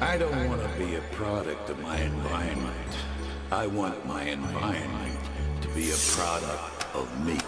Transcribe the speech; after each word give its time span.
I 0.00 0.18
don't 0.18 0.46
want 0.46 0.60
to 0.60 0.68
be 0.78 0.96
a 0.96 1.00
product 1.12 1.70
of 1.70 1.78
my 1.78 1.98
environment. 1.98 2.96
I 3.50 3.66
want 3.66 4.04
my 4.04 4.24
environment 4.24 5.18
to 5.62 5.68
be 5.68 5.90
a 5.90 5.96
product 5.96 6.86
of 6.94 7.26
me. 7.26 7.38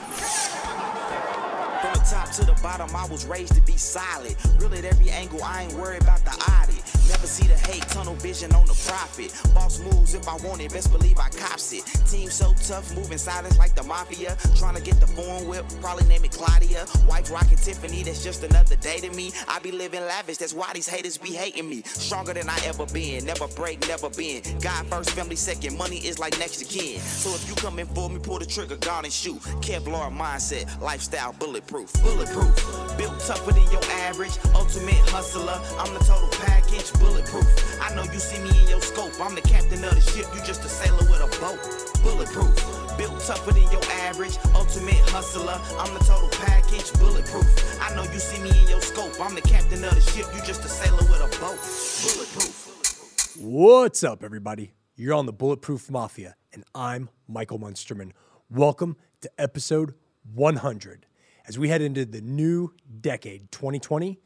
From 1.82 1.92
the 1.92 2.06
top 2.11 2.30
to 2.32 2.46
the 2.46 2.58
bottom, 2.62 2.88
I 2.96 3.06
was 3.08 3.26
raised 3.26 3.54
to 3.54 3.61
be 3.61 3.76
solid. 3.76 4.34
Real 4.58 4.72
at 4.72 4.87
every 4.87 5.11
angle, 5.11 5.45
I 5.45 5.64
ain't 5.64 5.74
worried 5.74 6.00
about 6.00 6.24
the 6.24 6.30
audit. 6.30 6.97
See 7.25 7.46
the 7.46 7.59
hate, 7.71 7.83
tunnel 7.89 8.14
vision 8.14 8.55
on 8.55 8.64
the 8.64 8.73
profit. 8.87 9.30
Boss 9.55 9.80
moves 9.80 10.14
if 10.14 10.27
I 10.27 10.37
want 10.37 10.62
it, 10.62 10.73
best 10.73 10.91
believe 10.91 11.19
I 11.19 11.29
cops 11.29 11.73
it. 11.75 11.84
Team 12.11 12.30
so 12.30 12.55
tough, 12.66 12.95
moving 12.96 13.19
silence 13.19 13.59
like 13.59 13.75
the 13.75 13.83
mafia. 13.83 14.34
Trying 14.57 14.77
to 14.77 14.80
get 14.80 14.98
the 14.98 15.07
foreign 15.07 15.46
whip, 15.46 15.66
probably 15.83 16.07
name 16.07 16.25
it 16.25 16.33
Claudia. 16.33 16.87
White 17.07 17.29
rocket 17.29 17.59
Tiffany, 17.59 18.02
that's 18.02 18.25
just 18.25 18.45
another 18.45 18.77
day 18.77 18.98
to 19.01 19.11
me. 19.11 19.30
I 19.46 19.59
be 19.59 19.73
living 19.73 20.01
lavish, 20.01 20.39
that's 20.39 20.55
why 20.55 20.70
these 20.73 20.89
haters 20.89 21.19
be 21.19 21.33
hating 21.33 21.69
me. 21.69 21.83
Stronger 21.83 22.33
than 22.33 22.48
I 22.48 22.59
ever 22.65 22.87
been, 22.87 23.27
never 23.27 23.46
break, 23.48 23.87
never 23.87 24.09
been. 24.09 24.42
God 24.61 24.87
first, 24.87 25.11
family 25.11 25.37
second, 25.37 25.77
money 25.77 25.98
is 25.98 26.19
like 26.19 26.39
next 26.39 26.56
to 26.56 26.64
kin. 26.64 26.98
So 27.00 27.28
if 27.34 27.47
you 27.47 27.55
come 27.56 27.78
in 27.78 27.89
for 27.89 28.09
me, 28.09 28.20
pull 28.20 28.39
the 28.39 28.47
trigger, 28.47 28.77
guard 28.77 29.05
and 29.05 29.12
shoot. 29.12 29.39
Kevlar 29.61 30.11
mindset, 30.11 30.80
lifestyle 30.80 31.34
bulletproof. 31.34 31.92
Bulletproof, 32.03 32.56
built 32.97 33.20
tougher 33.20 33.53
than 33.53 33.70
your 33.70 33.84
average. 34.09 34.33
Ultimate 34.55 35.03
hustler, 35.11 35.61
I'm 35.78 35.92
the 35.92 36.00
total 36.00 36.28
package 36.41 36.91
bulletproof. 37.09 37.80
I 37.80 37.95
know 37.95 38.05
you 38.05 38.19
see 38.19 38.41
me 38.43 38.51
in 38.62 38.69
your 38.69 38.80
scope. 38.83 39.19
I'm 39.21 39.35
the 39.35 39.41
captain 39.41 39.83
of 39.85 39.95
the 39.95 40.01
ship, 40.01 40.27
you 40.35 40.43
just 40.45 40.65
a 40.65 40.69
sailor 40.69 41.05
with 41.11 41.25
a 41.25 41.31
boat. 41.41 41.59
Bulletproof, 42.03 42.55
built 42.98 43.21
tougher 43.21 43.53
than 43.53 43.71
your 43.73 43.84
average. 44.07 44.37
Ultimate 44.55 45.03
hustler, 45.09 45.59
I'm 45.79 45.93
the 45.95 46.01
total 46.01 46.29
package. 46.31 46.93
Bulletproof. 46.98 47.48
I 47.81 47.95
know 47.95 48.03
you 48.03 48.19
see 48.19 48.43
me 48.43 48.51
in 48.51 48.69
your 48.69 48.81
scope. 48.81 49.19
I'm 49.21 49.34
the 49.34 49.41
captain 49.41 49.83
of 49.84 49.95
the 49.95 50.01
ship, 50.03 50.27
you 50.34 50.43
just 50.43 50.65
a 50.65 50.69
sailor 50.69 51.05
with 51.09 51.23
a 51.25 51.31
boat. 51.41 51.59
Bulletproof. 52.05 53.37
What's 53.41 54.05
up, 54.05 54.23
everybody? 54.23 54.73
You're 54.97 55.15
on 55.15 55.27
the 55.27 55.33
Bulletproof 55.33 55.91
Mafia, 55.91 56.37
and 56.53 56.65
I'm 56.75 57.09
Michael 57.27 57.59
Munsterman. 57.59 58.12
Welcome 58.50 58.97
to 59.22 59.31
episode 59.39 59.95
100. 60.34 61.06
As 61.47 61.59
we 61.59 61.69
head 61.70 61.81
into 61.81 62.05
the 62.05 62.20
new 62.20 62.75
decade, 63.00 63.50
2020, 63.50 64.20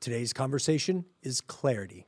today's 0.00 0.34
conversation 0.34 1.06
is 1.22 1.40
clarity. 1.40 2.05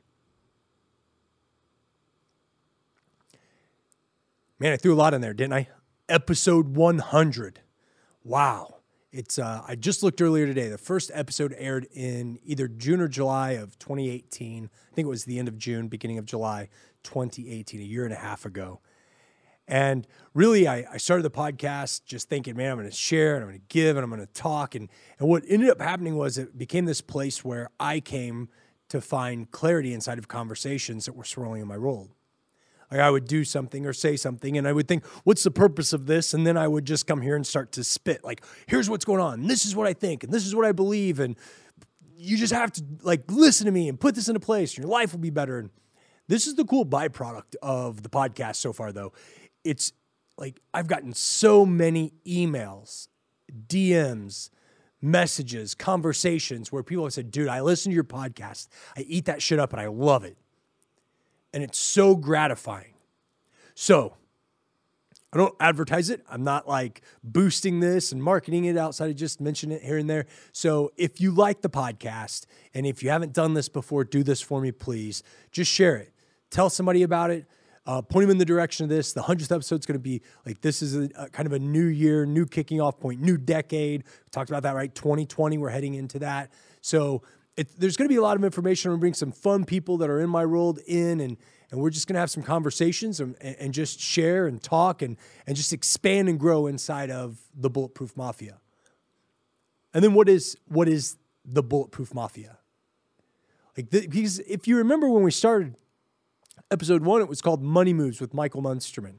Man, 4.61 4.73
I 4.73 4.77
threw 4.77 4.93
a 4.93 4.95
lot 4.95 5.13
in 5.13 5.21
there, 5.21 5.33
didn't 5.33 5.53
I? 5.53 5.69
Episode 6.09 6.75
100. 6.75 7.61
Wow. 8.25 8.79
It's 9.09 9.39
uh, 9.39 9.63
I 9.65 9.75
just 9.75 10.03
looked 10.03 10.21
earlier 10.21 10.45
today. 10.45 10.67
The 10.67 10.77
first 10.77 11.11
episode 11.13 11.55
aired 11.57 11.87
in 11.93 12.39
either 12.43 12.67
June 12.67 12.99
or 12.99 13.07
July 13.07 13.51
of 13.51 13.79
2018. 13.79 14.65
I 14.65 14.93
think 14.93 15.05
it 15.05 15.09
was 15.09 15.23
the 15.23 15.39
end 15.39 15.47
of 15.47 15.57
June, 15.57 15.87
beginning 15.87 16.17
of 16.17 16.25
July 16.25 16.67
2018, 17.03 17.79
a 17.79 17.83
year 17.83 18.03
and 18.03 18.11
a 18.11 18.17
half 18.17 18.45
ago. 18.45 18.81
And 19.65 20.05
really, 20.33 20.67
I, 20.67 20.85
I 20.91 20.97
started 20.97 21.23
the 21.23 21.31
podcast 21.31 22.03
just 22.03 22.27
thinking, 22.27 22.57
man, 22.57 22.71
I'm 22.71 22.77
going 22.79 22.89
to 22.89 22.93
share 22.93 23.35
and 23.35 23.43
I'm 23.45 23.49
going 23.51 23.61
to 23.61 23.65
give 23.69 23.95
and 23.95 24.03
I'm 24.03 24.09
going 24.09 24.19
to 24.19 24.33
talk. 24.33 24.75
And, 24.75 24.89
and 25.19 25.29
what 25.29 25.43
ended 25.47 25.69
up 25.69 25.79
happening 25.79 26.17
was 26.17 26.37
it 26.37 26.57
became 26.57 26.83
this 26.83 26.99
place 26.99 27.45
where 27.45 27.69
I 27.79 28.01
came 28.01 28.49
to 28.89 28.99
find 28.99 29.49
clarity 29.51 29.93
inside 29.93 30.17
of 30.17 30.27
conversations 30.27 31.05
that 31.05 31.15
were 31.15 31.23
swirling 31.23 31.61
in 31.61 31.67
my 31.69 31.77
world. 31.77 32.09
Like 32.91 33.01
I 33.01 33.09
would 33.09 33.25
do 33.25 33.43
something 33.43 33.85
or 33.85 33.93
say 33.93 34.15
something, 34.15 34.57
and 34.57 34.67
I 34.67 34.73
would 34.73 34.87
think, 34.87 35.05
what's 35.23 35.43
the 35.43 35.51
purpose 35.51 35.93
of 35.93 36.07
this? 36.07 36.33
And 36.33 36.45
then 36.45 36.57
I 36.57 36.67
would 36.67 36.85
just 36.85 37.05
come 37.05 37.21
here 37.21 37.35
and 37.35 37.45
start 37.45 37.71
to 37.73 37.83
spit, 37.83 38.23
like, 38.23 38.43
here's 38.67 38.89
what's 38.89 39.05
going 39.05 39.21
on. 39.21 39.47
This 39.47 39.65
is 39.65 39.75
what 39.75 39.87
I 39.87 39.93
think, 39.93 40.23
and 40.23 40.33
this 40.33 40.45
is 40.45 40.55
what 40.55 40.65
I 40.65 40.71
believe. 40.71 41.19
And 41.19 41.35
you 42.17 42.37
just 42.37 42.53
have 42.53 42.71
to 42.73 42.83
like 43.01 43.29
listen 43.29 43.65
to 43.65 43.71
me 43.71 43.89
and 43.89 43.99
put 43.99 44.15
this 44.15 44.27
into 44.27 44.39
place, 44.39 44.75
and 44.75 44.83
your 44.83 44.91
life 44.91 45.11
will 45.11 45.19
be 45.19 45.29
better. 45.29 45.59
And 45.59 45.69
this 46.27 46.47
is 46.47 46.55
the 46.55 46.65
cool 46.65 46.85
byproduct 46.85 47.55
of 47.61 48.03
the 48.03 48.09
podcast 48.09 48.55
so 48.55 48.73
far, 48.73 48.91
though. 48.91 49.13
It's 49.63 49.93
like 50.37 50.59
I've 50.73 50.87
gotten 50.87 51.13
so 51.13 51.65
many 51.65 52.13
emails, 52.25 53.07
DMs, 53.67 54.49
messages, 55.01 55.75
conversations 55.75 56.71
where 56.71 56.83
people 56.83 57.03
have 57.05 57.13
said, 57.13 57.31
dude, 57.31 57.47
I 57.47 57.61
listen 57.61 57.91
to 57.91 57.95
your 57.95 58.03
podcast. 58.03 58.67
I 58.97 59.01
eat 59.01 59.25
that 59.25 59.41
shit 59.41 59.59
up 59.59 59.73
and 59.73 59.81
I 59.81 59.87
love 59.87 60.23
it 60.23 60.37
and 61.53 61.63
it's 61.63 61.79
so 61.79 62.15
gratifying. 62.15 62.93
So, 63.75 64.15
I 65.31 65.37
don't 65.37 65.55
advertise 65.59 66.09
it. 66.09 66.23
I'm 66.27 66.43
not 66.43 66.67
like 66.67 67.01
boosting 67.23 67.81
this 67.81 68.11
and 68.11 68.21
marketing 68.21 68.65
it 68.65 68.77
outside 68.77 69.11
of 69.11 69.15
just 69.15 69.39
mention 69.39 69.71
it 69.71 69.83
here 69.83 69.97
and 69.97 70.09
there. 70.09 70.25
So, 70.53 70.91
if 70.97 71.21
you 71.21 71.31
like 71.31 71.61
the 71.61 71.69
podcast 71.69 72.45
and 72.73 72.87
if 72.87 73.03
you 73.03 73.11
haven't 73.11 73.33
done 73.33 73.53
this 73.53 73.69
before, 73.69 74.03
do 74.03 74.23
this 74.23 74.41
for 74.41 74.59
me, 74.59 74.71
please. 74.71 75.21
Just 75.51 75.71
share 75.71 75.95
it. 75.97 76.13
Tell 76.49 76.69
somebody 76.69 77.03
about 77.03 77.29
it. 77.29 77.45
Uh, 77.85 78.01
point 78.01 78.23
them 78.23 78.31
in 78.31 78.37
the 78.37 78.45
direction 78.45 78.83
of 78.83 78.89
this. 78.89 79.13
The 79.13 79.21
100th 79.21 79.51
episode 79.51 79.79
is 79.79 79.85
going 79.85 79.97
to 79.97 79.99
be 79.99 80.21
like 80.45 80.61
this 80.61 80.81
is 80.81 80.95
a, 80.95 81.09
a 81.15 81.29
kind 81.29 81.45
of 81.45 81.53
a 81.53 81.59
new 81.59 81.85
year, 81.85 82.25
new 82.25 82.45
kicking 82.45 82.81
off 82.81 82.99
point, 82.99 83.21
new 83.21 83.37
decade. 83.37 84.03
We 84.03 84.29
talked 84.31 84.49
about 84.49 84.63
that, 84.63 84.75
right? 84.75 84.93
2020, 84.93 85.57
we're 85.57 85.69
heading 85.69 85.93
into 85.93 86.19
that. 86.19 86.51
So, 86.81 87.21
it, 87.59 87.77
there's 87.77 87.97
going 87.97 88.07
to 88.07 88.13
be 88.13 88.15
a 88.15 88.21
lot 88.21 88.37
of 88.37 88.43
information. 88.45 88.89
I'm 88.89 88.93
going 88.93 88.99
to 88.99 89.01
bring 89.01 89.13
some 89.13 89.31
fun 89.33 89.65
people 89.65 89.97
that 89.97 90.09
are 90.09 90.21
in 90.21 90.29
my 90.29 90.45
world 90.45 90.79
in, 90.87 91.19
and 91.19 91.35
and 91.71 91.81
we're 91.81 91.89
just 91.89 92.07
going 92.07 92.13
to 92.13 92.19
have 92.19 92.31
some 92.31 92.41
conversations 92.41 93.19
and, 93.19 93.35
and 93.41 93.73
just 93.73 93.99
share 93.99 94.47
and 94.47 94.63
talk 94.63 95.01
and 95.01 95.17
and 95.45 95.57
just 95.57 95.73
expand 95.73 96.29
and 96.29 96.39
grow 96.39 96.67
inside 96.67 97.11
of 97.11 97.37
the 97.53 97.69
Bulletproof 97.69 98.15
Mafia. 98.15 98.59
And 99.93 100.01
then 100.01 100.13
what 100.13 100.29
is 100.29 100.57
what 100.67 100.87
is 100.87 101.17
the 101.43 101.61
Bulletproof 101.61 102.13
Mafia? 102.13 102.59
Like 103.75 103.89
the, 103.89 104.07
because 104.07 104.39
if 104.39 104.65
you 104.65 104.77
remember 104.77 105.09
when 105.09 105.23
we 105.23 105.31
started 105.31 105.75
episode 106.71 107.03
one, 107.03 107.21
it 107.21 107.27
was 107.27 107.41
called 107.41 107.61
Money 107.61 107.93
Moves 107.93 108.21
with 108.21 108.33
Michael 108.33 108.61
Munsterman. 108.61 109.15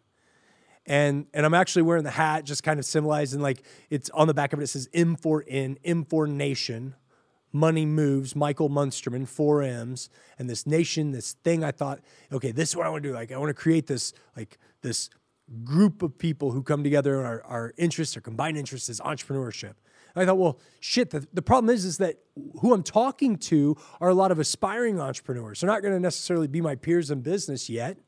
And, 0.87 1.27
and 1.35 1.45
I'm 1.45 1.55
actually 1.55 1.83
wearing 1.83 2.05
the 2.05 2.11
hat, 2.11 2.45
just 2.45 2.63
kind 2.63 2.79
of 2.79 2.87
symbolizing 2.87 3.41
like 3.41 3.63
it's 3.91 4.09
on 4.11 4.27
the 4.29 4.35
back 4.35 4.55
of 4.55 4.61
it. 4.61 4.63
It 4.63 4.69
says 4.69 4.89
M 4.95 5.15
for 5.15 5.43
in, 5.43 5.79
M 5.85 6.05
for 6.05 6.27
nation, 6.27 6.95
Money 7.53 7.87
Moves, 7.87 8.37
Michael 8.37 8.71
Munsterman, 8.71 9.27
four 9.27 9.63
M's, 9.63 10.09
and 10.39 10.49
this 10.49 10.67
nation, 10.67 11.11
this 11.11 11.33
thing. 11.33 11.65
I 11.65 11.73
thought, 11.73 12.01
okay, 12.33 12.53
this 12.53 12.71
is 12.71 12.77
what 12.77 12.87
I 12.87 12.91
want 12.91 13.03
to 13.03 13.09
do. 13.09 13.15
Like, 13.15 13.33
I 13.33 13.39
want 13.39 13.51
to 13.51 13.55
create 13.55 13.87
this, 13.87 14.13
like, 14.37 14.59
this 14.83 15.11
group 15.65 16.03
of 16.03 16.17
people 16.17 16.53
who 16.53 16.63
come 16.63 16.85
together 16.85 17.19
and 17.19 17.27
our, 17.27 17.43
our 17.43 17.75
interests, 17.77 18.17
our 18.17 18.23
combined 18.23 18.57
interests 18.57 18.89
is 18.89 19.01
entrepreneurship. 19.01 19.75
And 20.15 20.23
I 20.23 20.27
thought, 20.27 20.39
well, 20.39 20.59
shit, 20.81 21.11
the, 21.11 21.27
the 21.33 21.43
problem 21.43 21.75
is, 21.75 21.85
is 21.85 21.99
that 21.99 22.17
who 22.61 22.73
I'm 22.73 22.83
talking 22.83 23.37
to 23.37 23.77
are 24.01 24.09
a 24.09 24.15
lot 24.15 24.31
of 24.31 24.39
aspiring 24.39 25.01
entrepreneurs. 25.01 25.61
They're 25.61 25.71
not 25.71 25.83
going 25.83 25.95
to 25.95 26.01
necessarily 26.01 26.47
be 26.47 26.61
my 26.61 26.75
peers 26.75 27.11
in 27.11 27.21
business 27.21 27.69
yet. 27.69 27.99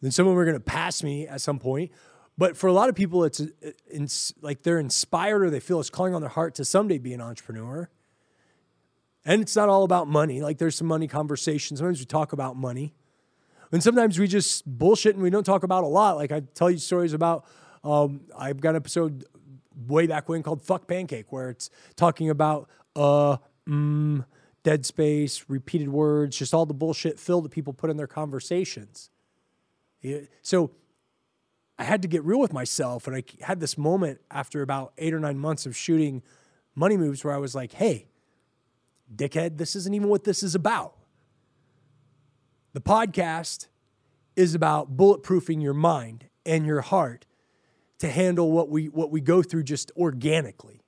Then 0.00 0.10
some 0.10 0.26
of 0.26 0.32
them 0.32 0.38
are 0.38 0.44
going 0.44 0.56
to 0.56 0.60
pass 0.60 1.02
me 1.02 1.26
at 1.26 1.40
some 1.40 1.58
point. 1.58 1.90
But 2.36 2.56
for 2.56 2.66
a 2.66 2.72
lot 2.72 2.88
of 2.88 2.94
people, 2.94 3.24
it's, 3.24 3.40
uh, 3.40 3.46
it's 3.86 4.34
like 4.40 4.62
they're 4.62 4.78
inspired 4.78 5.42
or 5.42 5.50
they 5.50 5.60
feel 5.60 5.80
it's 5.80 5.90
calling 5.90 6.14
on 6.14 6.20
their 6.20 6.30
heart 6.30 6.54
to 6.56 6.64
someday 6.64 6.98
be 6.98 7.14
an 7.14 7.20
entrepreneur. 7.20 7.88
And 9.24 9.40
it's 9.40 9.56
not 9.56 9.68
all 9.68 9.84
about 9.84 10.06
money. 10.06 10.42
Like 10.42 10.58
there's 10.58 10.76
some 10.76 10.86
money 10.86 11.08
conversations. 11.08 11.80
Sometimes 11.80 11.98
we 11.98 12.04
talk 12.04 12.32
about 12.32 12.56
money. 12.56 12.94
And 13.72 13.82
sometimes 13.82 14.18
we 14.18 14.28
just 14.28 14.66
bullshit 14.66 15.14
and 15.14 15.22
we 15.22 15.30
don't 15.30 15.44
talk 15.44 15.62
about 15.62 15.84
a 15.84 15.88
lot. 15.88 16.16
Like 16.16 16.30
I 16.30 16.40
tell 16.54 16.70
you 16.70 16.78
stories 16.78 17.12
about, 17.12 17.44
um, 17.82 18.20
I've 18.36 18.60
got 18.60 18.70
an 18.70 18.76
episode 18.76 19.24
way 19.86 20.06
back 20.06 20.28
when 20.28 20.42
called 20.42 20.62
Fuck 20.62 20.86
Pancake, 20.86 21.32
where 21.32 21.50
it's 21.50 21.70
talking 21.96 22.30
about 22.30 22.68
uh, 22.94 23.38
mm, 23.68 24.24
dead 24.62 24.86
space, 24.86 25.44
repeated 25.48 25.88
words, 25.88 26.36
just 26.36 26.54
all 26.54 26.66
the 26.66 26.74
bullshit 26.74 27.18
fill 27.18 27.40
that 27.42 27.50
people 27.50 27.72
put 27.72 27.90
in 27.90 27.96
their 27.96 28.06
conversations. 28.06 29.10
So 30.42 30.70
I 31.78 31.84
had 31.84 32.02
to 32.02 32.08
get 32.08 32.22
real 32.24 32.38
with 32.38 32.52
myself. 32.52 33.06
And 33.06 33.16
I 33.16 33.24
had 33.40 33.60
this 33.60 33.76
moment 33.76 34.20
after 34.30 34.62
about 34.62 34.92
eight 34.98 35.14
or 35.14 35.18
nine 35.18 35.38
months 35.38 35.66
of 35.66 35.76
shooting 35.76 36.22
Money 36.74 36.96
Moves 36.96 37.24
where 37.24 37.34
I 37.34 37.38
was 37.38 37.54
like, 37.54 37.72
hey, 37.72 38.06
dickhead, 39.14 39.58
this 39.58 39.76
isn't 39.76 39.94
even 39.94 40.08
what 40.08 40.24
this 40.24 40.42
is 40.42 40.54
about. 40.54 40.96
The 42.72 42.80
podcast 42.80 43.68
is 44.36 44.54
about 44.54 44.96
bulletproofing 44.96 45.62
your 45.62 45.74
mind 45.74 46.26
and 46.44 46.66
your 46.66 46.80
heart 46.80 47.26
to 47.98 48.10
handle 48.10 48.50
what 48.50 48.68
we 48.68 48.88
what 48.88 49.10
we 49.10 49.20
go 49.20 49.42
through 49.42 49.62
just 49.62 49.92
organically. 49.96 50.82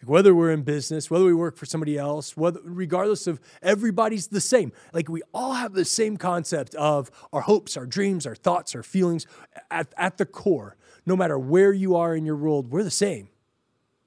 Like 0.00 0.08
whether 0.08 0.34
we're 0.34 0.50
in 0.50 0.62
business, 0.62 1.10
whether 1.10 1.24
we 1.24 1.34
work 1.34 1.56
for 1.56 1.66
somebody 1.66 1.98
else, 1.98 2.36
whether 2.36 2.60
regardless 2.64 3.26
of 3.26 3.40
everybody's 3.62 4.28
the 4.28 4.40
same. 4.40 4.72
Like 4.92 5.08
we 5.08 5.22
all 5.34 5.54
have 5.54 5.74
the 5.74 5.84
same 5.84 6.16
concept 6.16 6.74
of 6.74 7.10
our 7.32 7.42
hopes, 7.42 7.76
our 7.76 7.86
dreams, 7.86 8.26
our 8.26 8.34
thoughts, 8.34 8.74
our 8.74 8.82
feelings 8.82 9.26
at, 9.70 9.92
at 9.96 10.18
the 10.18 10.26
core. 10.26 10.76
No 11.04 11.16
matter 11.16 11.38
where 11.38 11.72
you 11.72 11.96
are 11.96 12.14
in 12.14 12.24
your 12.24 12.36
world, 12.36 12.70
we're 12.70 12.84
the 12.84 12.90
same. 12.90 13.28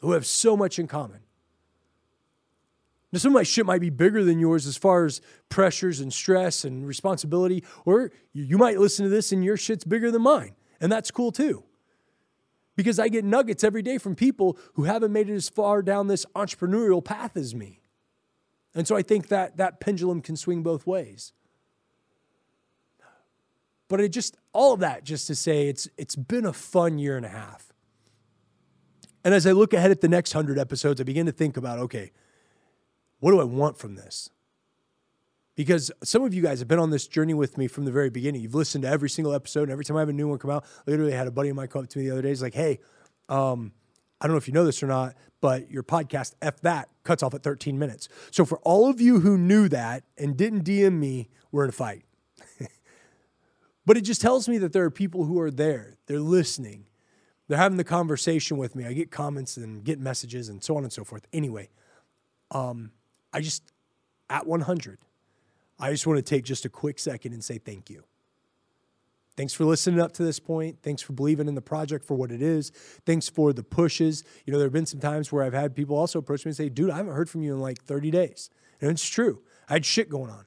We 0.02 0.14
have 0.14 0.26
so 0.26 0.56
much 0.56 0.80
in 0.80 0.88
common. 0.88 1.22
Now, 3.16 3.20
some 3.20 3.32
of 3.32 3.36
my 3.36 3.44
shit 3.44 3.66
might 3.66 3.80
be 3.80 3.90
bigger 3.90 4.26
than 4.26 4.40
yours 4.40 4.68
as 4.68 4.76
far 4.76 5.06
as 5.06 5.22
pressures 5.48 6.02
and 6.02 6.12
stress 6.12 6.66
and 6.66 6.86
responsibility, 6.86 7.64
or 7.86 8.12
you 8.34 8.58
might 8.58 8.78
listen 8.78 9.06
to 9.06 9.10
this 9.10 9.32
and 9.32 9.42
your 9.42 9.56
shit's 9.56 9.86
bigger 9.86 10.12
than 10.12 10.22
mine. 10.22 10.54
And 10.82 10.92
that's 10.92 11.12
cool 11.12 11.32
too. 11.32 11.64
Because 12.76 13.00
I 13.00 13.08
get 13.08 13.24
nuggets 13.24 13.64
every 13.64 13.82
day 13.82 14.00
from 14.00 14.16
people 14.16 14.58
who 14.74 14.84
haven't 14.84 15.14
made 15.14 15.30
it 15.30 15.34
as 15.34 15.48
far 15.48 15.82
down 15.82 16.08
this 16.08 16.26
entrepreneurial 16.36 17.02
path 17.02 17.38
as 17.38 17.56
me. 17.56 17.80
And 18.74 18.86
so 18.86 18.98
I 18.98 19.02
think 19.02 19.30
that 19.30 19.56
that 19.56 19.80
pendulum 19.80 20.20
can 20.20 20.36
swing 20.36 20.62
both 20.62 20.86
ways. 20.86 21.32
but 23.88 24.02
it 24.02 24.10
just 24.10 24.36
all 24.52 24.74
of 24.74 24.82
that 24.82 25.06
just 25.06 25.26
to 25.28 25.36
say 25.36 25.70
it's 25.70 25.88
it's 25.98 26.18
been 26.18 26.46
a 26.46 26.52
fun 26.52 27.00
year 27.00 27.16
and 27.16 27.26
a 27.26 27.30
half. 27.30 27.72
And 29.24 29.34
as 29.34 29.48
I 29.48 29.54
look 29.54 29.74
ahead 29.74 29.92
at 29.92 30.02
the 30.02 30.10
next 30.10 30.36
100 30.36 30.60
episodes, 30.60 31.00
I 31.00 31.06
begin 31.06 31.28
to 31.28 31.32
think 31.32 31.56
about 31.56 31.80
okay, 31.80 32.12
what 33.20 33.32
do 33.32 33.40
I 33.40 33.44
want 33.44 33.78
from 33.78 33.96
this? 33.96 34.30
Because 35.56 35.92
some 36.04 36.24
of 36.24 36.34
you 36.34 36.42
guys 36.42 36.60
have 36.60 36.68
been 36.68 36.80
on 36.80 36.90
this 36.90 37.08
journey 37.08 37.34
with 37.34 37.58
me 37.58 37.68
from 37.68 37.86
the 37.86 37.92
very 37.92 38.10
beginning. 38.10 38.42
You've 38.42 38.56
listened 38.56 38.84
to 38.84 38.90
every 38.90 39.10
single 39.10 39.34
episode, 39.34 39.64
and 39.64 39.72
every 39.72 39.86
time 39.86 39.96
I 39.96 40.02
have 40.02 40.10
a 40.10 40.14
new 40.14 40.28
one 40.28 40.38
come 40.38 40.52
out, 40.52 40.66
literally 40.86 41.14
had 41.14 41.28
a 41.28 41.32
buddy 41.32 41.50
of 41.50 41.56
mine 41.56 41.68
come 41.70 41.84
up 41.84 41.90
to 41.90 41.98
me 41.98 42.06
the 42.06 42.12
other 42.12 42.22
day. 42.22 42.30
He's 42.30 42.42
like, 42.42 42.54
"Hey, 42.54 42.80
um, 43.30 43.72
I 44.20 44.28
don't 44.28 44.34
know 44.34 44.38
if 44.38 44.48
you 44.48 44.54
know 44.54 44.66
this 44.66 44.84
or 44.84 44.88
not, 44.88 45.16
but 45.40 45.72
your 45.72 45.84
podcast 45.84 46.34
F 46.42 46.60
that 46.62 46.90
cuts 47.04 47.24
off 47.24 47.34
at 47.34 47.42
13 47.42 47.80
minutes." 47.80 48.10
So 48.32 48.44
for 48.44 48.58
all 48.60 48.90
of 48.90 49.00
you 49.00 49.22
who 49.22 49.38
knew 49.38 49.70
that 49.70 50.04
and 50.18 50.36
didn't 50.36 50.66
DM 50.66 51.00
me, 51.00 51.30
we're 51.54 51.64
in 51.64 51.70
a 51.70 51.74
fight. 51.74 52.04
but 53.86 53.96
it 53.96 54.02
just 54.02 54.20
tells 54.20 54.50
me 54.50 54.58
that 54.58 54.74
there 54.74 54.84
are 54.84 54.92
people 54.92 55.24
who 55.24 55.40
are 55.40 55.52
there. 55.52 55.96
They're 56.08 56.20
listening. 56.20 56.88
They're 57.48 57.58
having 57.58 57.78
the 57.78 57.86
conversation 57.86 58.58
with 58.58 58.76
me. 58.76 58.86
I 58.86 58.92
get 58.92 59.10
comments 59.10 59.56
and 59.56 59.86
get 59.86 60.00
messages 60.00 60.50
and 60.50 60.62
so 60.62 60.76
on 60.76 60.84
and 60.84 60.92
so 60.92 61.06
forth. 61.06 61.28
Anyway, 61.32 61.70
um, 62.52 62.92
I 63.36 63.42
just 63.42 63.64
at 64.30 64.48
100 64.48 65.00
I 65.78 65.92
just 65.92 66.08
want 66.08 66.18
to 66.18 66.24
take 66.24 66.46
just 66.46 66.64
a 66.64 66.70
quick 66.70 67.00
second 67.00 67.34
and 67.34 67.44
say 67.44 67.58
thank 67.58 67.90
you. 67.90 68.06
Thanks 69.36 69.54
for 69.54 69.66
listening 69.66 70.00
up 70.00 70.14
to 70.14 70.24
this 70.24 70.40
point. 70.40 70.78
Thanks 70.82 71.02
for 71.02 71.12
believing 71.12 71.50
in 71.50 71.56
the 71.56 71.62
project 71.62 72.06
for 72.06 72.16
what 72.16 72.32
it 72.32 72.42
is. 72.42 72.70
Thanks 73.06 73.28
for 73.28 73.52
the 73.52 73.64
pushes. 73.64 74.24
You 74.46 74.54
know, 74.54 74.58
there 74.58 74.68
have 74.68 74.74
been 74.74 74.86
some 74.86 75.02
times 75.02 75.34
where 75.34 75.44
I've 75.44 75.54
had 75.54 75.76
people 75.76 75.98
also 75.98 76.20
approach 76.20 76.46
me 76.46 76.52
and 76.52 76.56
say, 76.56 76.70
dude, 76.70 76.90
I 76.90 76.96
haven't 76.96 77.14
heard 77.14 77.30
from 77.30 77.42
you 77.44 77.54
in 77.54 77.60
like 77.60 77.84
30 77.84 78.10
days. 78.10 78.50
And 78.80 78.90
it's 78.90 79.06
true. 79.06 79.42
I 79.68 79.74
had 79.74 79.86
shit 79.86 80.08
going 80.08 80.32
on. 80.32 80.46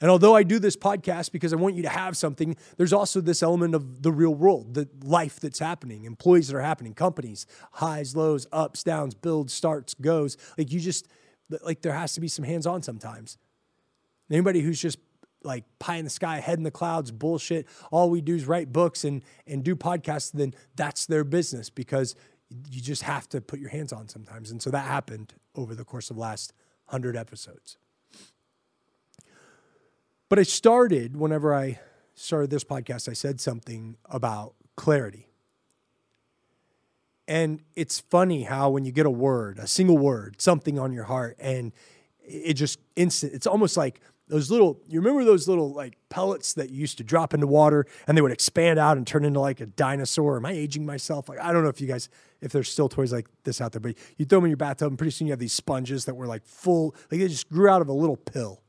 And 0.00 0.10
although 0.10 0.34
I 0.34 0.42
do 0.42 0.58
this 0.58 0.76
podcast 0.76 1.30
because 1.30 1.52
I 1.52 1.56
want 1.56 1.74
you 1.74 1.82
to 1.82 1.88
have 1.90 2.16
something, 2.16 2.56
there's 2.78 2.92
also 2.92 3.20
this 3.20 3.42
element 3.42 3.74
of 3.74 4.02
the 4.02 4.10
real 4.10 4.34
world, 4.34 4.74
the 4.74 4.88
life 5.04 5.38
that's 5.38 5.58
happening, 5.58 6.04
employees 6.04 6.48
that 6.48 6.56
are 6.56 6.62
happening, 6.62 6.94
companies, 6.94 7.46
highs, 7.72 8.16
lows, 8.16 8.46
ups, 8.50 8.82
downs, 8.82 9.14
builds, 9.14 9.52
starts, 9.52 9.92
goes. 9.94 10.38
Like 10.56 10.72
you 10.72 10.80
just, 10.80 11.06
like 11.62 11.82
there 11.82 11.92
has 11.92 12.14
to 12.14 12.20
be 12.20 12.28
some 12.28 12.44
hands 12.44 12.66
on 12.66 12.82
sometimes. 12.82 13.38
Anybody 14.30 14.60
who's 14.60 14.80
just 14.80 14.98
like 15.42 15.64
pie 15.78 15.96
in 15.96 16.04
the 16.04 16.10
sky, 16.10 16.40
head 16.40 16.58
in 16.58 16.64
the 16.64 16.70
clouds, 16.70 17.10
bullshit. 17.10 17.66
All 17.90 18.10
we 18.10 18.20
do 18.20 18.34
is 18.34 18.46
write 18.46 18.72
books 18.72 19.04
and 19.04 19.22
and 19.46 19.64
do 19.64 19.74
podcasts. 19.74 20.32
Then 20.32 20.54
that's 20.76 21.06
their 21.06 21.24
business 21.24 21.70
because 21.70 22.14
you 22.70 22.80
just 22.80 23.02
have 23.02 23.28
to 23.30 23.40
put 23.40 23.60
your 23.60 23.70
hands 23.70 23.92
on 23.92 24.08
sometimes. 24.08 24.50
And 24.50 24.60
so 24.62 24.70
that 24.70 24.86
happened 24.86 25.34
over 25.54 25.74
the 25.74 25.84
course 25.84 26.10
of 26.10 26.18
last 26.18 26.52
hundred 26.86 27.16
episodes. 27.16 27.78
But 30.28 30.38
I 30.38 30.42
started 30.42 31.16
whenever 31.16 31.54
I 31.54 31.80
started 32.14 32.50
this 32.50 32.64
podcast. 32.64 33.08
I 33.08 33.14
said 33.14 33.40
something 33.40 33.96
about 34.06 34.54
clarity. 34.76 35.29
And 37.30 37.60
it's 37.76 38.00
funny 38.00 38.42
how 38.42 38.70
when 38.70 38.84
you 38.84 38.90
get 38.90 39.06
a 39.06 39.10
word, 39.10 39.60
a 39.60 39.68
single 39.68 39.96
word, 39.96 40.42
something 40.42 40.80
on 40.80 40.92
your 40.92 41.04
heart, 41.04 41.36
and 41.38 41.72
it 42.24 42.54
just 42.54 42.80
instant, 42.96 43.34
it's 43.34 43.46
almost 43.46 43.76
like 43.76 44.00
those 44.26 44.50
little 44.50 44.80
you 44.88 44.98
remember 44.98 45.24
those 45.24 45.46
little 45.46 45.72
like 45.72 45.96
pellets 46.08 46.54
that 46.54 46.70
you 46.70 46.80
used 46.80 46.98
to 46.98 47.04
drop 47.04 47.32
into 47.32 47.46
water 47.46 47.86
and 48.08 48.18
they 48.18 48.22
would 48.22 48.32
expand 48.32 48.80
out 48.80 48.96
and 48.96 49.06
turn 49.06 49.24
into 49.24 49.38
like 49.38 49.60
a 49.60 49.66
dinosaur? 49.66 50.38
Am 50.38 50.46
i 50.46 50.50
aging 50.50 50.84
myself? 50.84 51.28
Like 51.28 51.38
i 51.38 51.52
don't 51.52 51.62
know 51.62 51.68
if 51.68 51.80
you 51.80 51.86
guys 51.86 52.08
if 52.40 52.50
there's 52.50 52.68
still 52.68 52.88
toys 52.88 53.12
like 53.12 53.28
this 53.44 53.60
out 53.60 53.70
there 53.72 53.80
but 53.80 53.94
you 54.16 54.24
throw 54.24 54.38
them 54.38 54.46
in 54.46 54.50
your 54.50 54.56
bathtub 54.56 54.88
and 54.88 54.98
pretty 54.98 55.12
soon 55.12 55.28
you 55.28 55.32
have 55.32 55.38
these 55.38 55.52
sponges 55.52 56.06
that 56.06 56.14
were 56.16 56.26
like 56.26 56.44
full 56.44 56.96
like 57.12 57.20
they 57.20 57.28
just 57.28 57.48
grew 57.48 57.68
out 57.68 57.80
of 57.80 57.88
a 57.88 57.92
little 57.92 58.16
pill. 58.16 58.60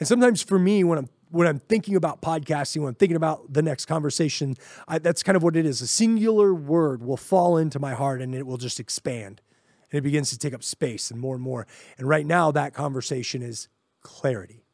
And 0.00 0.08
sometimes 0.08 0.42
for 0.42 0.58
me 0.58 0.82
when 0.82 0.98
i'm 0.98 1.08
when 1.30 1.46
i'm 1.46 1.58
thinking 1.58 1.96
about 1.96 2.20
podcasting 2.20 2.78
when 2.80 2.88
i'm 2.88 2.94
thinking 2.94 3.16
about 3.16 3.52
the 3.52 3.62
next 3.62 3.86
conversation 3.86 4.56
I, 4.86 4.98
that's 4.98 5.22
kind 5.22 5.36
of 5.36 5.42
what 5.42 5.56
it 5.56 5.66
is 5.66 5.80
a 5.80 5.86
singular 5.86 6.54
word 6.54 7.02
will 7.02 7.16
fall 7.16 7.56
into 7.56 7.78
my 7.78 7.94
heart 7.94 8.20
and 8.20 8.34
it 8.34 8.46
will 8.46 8.58
just 8.58 8.78
expand 8.78 9.40
and 9.90 9.98
it 9.98 10.02
begins 10.02 10.30
to 10.30 10.38
take 10.38 10.54
up 10.54 10.62
space 10.62 11.10
and 11.10 11.20
more 11.20 11.34
and 11.34 11.42
more 11.42 11.66
and 11.98 12.08
right 12.08 12.26
now 12.26 12.50
that 12.50 12.74
conversation 12.74 13.42
is 13.42 13.68
clarity. 14.02 14.64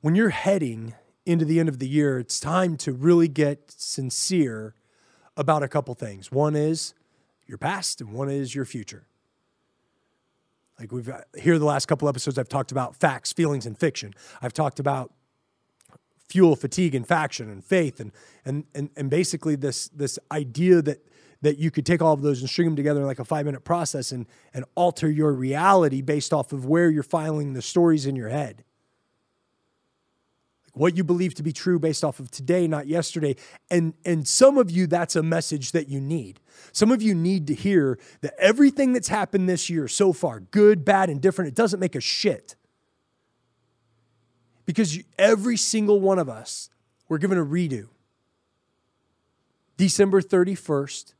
When 0.00 0.14
you're 0.14 0.30
heading 0.30 0.94
into 1.24 1.44
the 1.44 1.58
end 1.58 1.68
of 1.68 1.78
the 1.78 1.88
year, 1.88 2.18
it's 2.18 2.38
time 2.38 2.76
to 2.78 2.92
really 2.92 3.28
get 3.28 3.70
sincere 3.70 4.74
about 5.36 5.62
a 5.62 5.68
couple 5.68 5.94
things. 5.94 6.30
One 6.30 6.54
is 6.54 6.94
your 7.46 7.58
past, 7.58 8.00
and 8.00 8.12
one 8.12 8.28
is 8.28 8.54
your 8.54 8.64
future. 8.64 9.06
Like 10.78 10.92
we've 10.92 11.06
got, 11.06 11.24
here, 11.36 11.58
the 11.58 11.64
last 11.64 11.86
couple 11.86 12.08
episodes, 12.08 12.38
I've 12.38 12.48
talked 12.48 12.70
about 12.70 12.96
facts, 12.96 13.32
feelings, 13.32 13.66
and 13.66 13.78
fiction. 13.78 14.12
I've 14.42 14.52
talked 14.52 14.78
about 14.78 15.12
fuel, 16.28 16.56
fatigue, 16.56 16.94
and 16.94 17.06
faction, 17.06 17.50
and 17.50 17.64
faith, 17.64 18.00
and 18.00 18.12
and 18.44 18.64
and 18.74 18.90
and 18.96 19.08
basically 19.08 19.56
this 19.56 19.88
this 19.88 20.18
idea 20.30 20.82
that 20.82 21.06
that 21.42 21.58
you 21.58 21.70
could 21.70 21.86
take 21.86 22.02
all 22.02 22.12
of 22.12 22.22
those 22.22 22.40
and 22.40 22.50
string 22.50 22.66
them 22.66 22.76
together 22.76 23.00
in 23.00 23.06
like 23.06 23.18
a 23.18 23.24
five 23.24 23.46
minute 23.46 23.64
process 23.64 24.10
and, 24.10 24.26
and 24.54 24.64
alter 24.74 25.10
your 25.10 25.32
reality 25.32 26.02
based 26.02 26.32
off 26.32 26.52
of 26.52 26.64
where 26.64 26.90
you're 26.90 27.02
filing 27.02 27.52
the 27.52 27.62
stories 27.62 28.06
in 28.06 28.16
your 28.16 28.28
head. 28.28 28.64
What 30.76 30.94
you 30.94 31.02
believe 31.02 31.34
to 31.34 31.42
be 31.42 31.52
true 31.52 31.78
based 31.78 32.04
off 32.04 32.20
of 32.20 32.30
today, 32.30 32.66
not 32.66 32.86
yesterday. 32.86 33.34
And, 33.70 33.94
and 34.04 34.28
some 34.28 34.58
of 34.58 34.70
you, 34.70 34.86
that's 34.86 35.16
a 35.16 35.22
message 35.22 35.72
that 35.72 35.88
you 35.88 36.00
need. 36.00 36.38
Some 36.72 36.92
of 36.92 37.00
you 37.00 37.14
need 37.14 37.46
to 37.46 37.54
hear 37.54 37.98
that 38.20 38.34
everything 38.38 38.92
that's 38.92 39.08
happened 39.08 39.48
this 39.48 39.70
year 39.70 39.88
so 39.88 40.12
far, 40.12 40.40
good, 40.40 40.84
bad, 40.84 41.08
and 41.08 41.20
different, 41.20 41.48
it 41.48 41.54
doesn't 41.54 41.80
make 41.80 41.94
a 41.94 42.00
shit. 42.00 42.56
Because 44.66 44.94
you, 44.94 45.04
every 45.16 45.56
single 45.56 45.98
one 45.98 46.18
of 46.18 46.28
us, 46.28 46.68
we're 47.08 47.18
given 47.18 47.38
a 47.38 47.44
redo. 47.44 47.88
December 49.78 50.20
31st, 50.20 51.14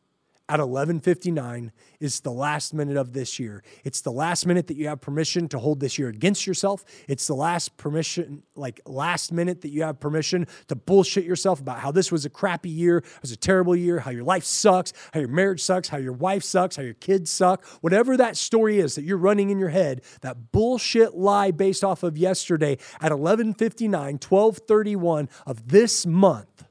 at 0.49 0.61
11:59 0.61 1.73
is 1.99 2.21
the 2.21 2.31
last 2.31 2.73
minute 2.73 2.97
of 2.97 3.13
this 3.13 3.41
year. 3.41 3.65
It's 3.85 4.01
the 4.01 4.13
last 4.13 4.47
minute 4.47 4.69
that 4.69 4.77
you 4.77 4.87
have 4.87 5.01
permission 5.01 5.49
to 5.49 5.59
hold 5.59 5.81
this 5.81 5.99
year 5.99 6.09
against 6.09 6.47
yourself. 6.47 6.85
It's 7.09 7.27
the 7.27 7.35
last 7.35 7.77
permission 7.77 8.45
like 8.55 8.81
last 8.87 9.33
minute 9.33 9.63
that 9.63 9.71
you 9.71 9.83
have 9.83 9.99
permission 9.99 10.47
to 10.69 10.77
bullshit 10.77 11.25
yourself 11.25 11.61
about 11.61 11.81
how 11.81 11.91
this 11.91 12.13
was 12.13 12.25
a 12.25 12.31
crappy 12.31 12.71
year, 12.71 12.99
it 12.99 13.23
was 13.23 13.33
a 13.33 13.37
terrible 13.37 13.75
year, 13.75 13.99
how 13.99 14.13
your 14.13 14.25
life 14.25 14.45
sucks, 14.45 14.93
how 15.13 15.21
your 15.21 15.29
marriage 15.29 15.63
sucks, 15.63 15.89
how 15.89 15.99
your 15.99 16.13
wife 16.13 16.45
sucks, 16.45 16.77
how 16.77 16.83
your 16.83 16.95
kids 16.95 17.31
suck. 17.31 17.65
Whatever 17.81 18.17
that 18.17 18.37
story 18.37 18.79
is 18.79 18.95
that 18.95 19.03
you're 19.03 19.17
running 19.17 19.51
in 19.51 19.59
your 19.59 19.71
head, 19.71 20.03
that 20.21 20.53
bullshit 20.53 21.15
lie 21.17 21.51
based 21.51 21.83
off 21.83 22.05
of 22.05 22.17
yesterday 22.17 22.79
at 23.01 23.11
11:59, 23.11 24.19
12:31 24.19 25.29
of 25.45 25.69
this 25.69 26.07
month, 26.07 26.65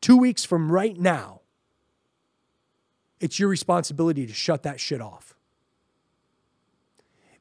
2 0.00 0.16
weeks 0.16 0.44
from 0.44 0.72
right 0.72 0.98
now 0.98 1.42
it's 3.24 3.38
your 3.38 3.48
responsibility 3.48 4.26
to 4.26 4.34
shut 4.34 4.64
that 4.64 4.78
shit 4.78 5.00
off. 5.00 5.34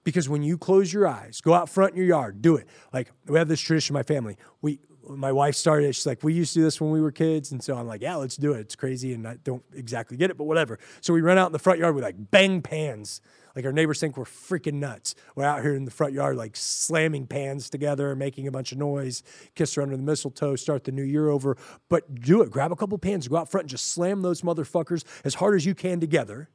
Because 0.06 0.30
when 0.30 0.42
you 0.42 0.58
close 0.58 0.94
your 0.94 1.06
eyes, 1.06 1.42
go 1.42 1.54
out 1.54 1.68
front 1.68 1.92
in 1.92 1.98
your 1.98 2.06
yard, 2.06 2.42
do 2.42 2.56
it. 2.56 2.68
Like 2.94 3.12
we 3.28 3.38
have 3.38 3.50
this 3.50 3.60
tradition 3.60 3.94
in 3.94 4.00
my 4.00 4.04
family. 4.04 4.38
We 4.62 4.80
my 5.10 5.32
wife 5.32 5.56
started, 5.56 5.94
she's 5.96 6.06
like, 6.06 6.24
we 6.24 6.34
used 6.34 6.54
to 6.54 6.60
do 6.60 6.64
this 6.64 6.80
when 6.80 6.92
we 6.92 7.02
were 7.02 7.12
kids. 7.12 7.52
And 7.52 7.64
so 7.64 7.76
I'm 7.76 7.88
like, 7.88 8.02
yeah, 8.02 8.16
let's 8.16 8.38
do 8.38 8.54
it. 8.54 8.60
It's 8.62 8.76
crazy 8.76 9.14
and 9.14 9.28
I 9.28 9.38
don't 9.44 9.64
exactly 9.74 10.18
get 10.18 10.30
it, 10.30 10.38
but 10.38 10.46
whatever. 10.46 10.80
So 11.02 11.14
we 11.14 11.22
run 11.22 11.38
out 11.38 11.48
in 11.48 11.54
the 11.54 11.60
front 11.60 11.80
yard 11.80 11.96
with 11.96 12.04
like 12.04 12.16
bang 12.32 12.62
pans 12.62 13.22
like 13.56 13.66
our 13.66 13.72
neighbors 13.72 14.00
think 14.00 14.18
we're 14.18 14.24
freaking 14.24 14.76
nuts. 14.76 15.14
We're 15.36 15.46
out 15.46 15.62
here 15.62 15.76
in 15.76 15.86
the 15.86 15.92
front 15.92 16.14
yard, 16.14 16.38
like 16.38 16.56
slamming 16.56 17.28
pans 17.28 17.70
together, 17.70 18.16
making 18.16 18.48
a 18.48 18.52
bunch 18.52 18.72
of 18.72 18.80
noise, 18.80 19.22
kiss 19.54 19.76
her 19.76 19.84
under 19.84 19.96
the 19.96 20.04
mistletoe, 20.04 20.56
start 20.56 20.86
the 20.86 20.92
new 20.92 21.04
year 21.04 21.30
over. 21.30 21.58
But 21.88 22.22
do 22.22 22.42
it. 22.42 22.50
Grab 22.50 22.72
a 22.72 22.76
couple 22.76 22.98
pans, 22.98 23.28
go 23.28 23.38
out 23.38 23.52
front 23.52 23.66
and 23.66 23.70
just 23.70 23.92
slam 23.92 24.24
those 24.24 24.42
motherfuckers 24.42 25.04
as 25.24 25.36
hard 25.36 25.56
as 25.56 25.66
you 25.66 25.76
can 25.76 26.00
together. 26.00 26.50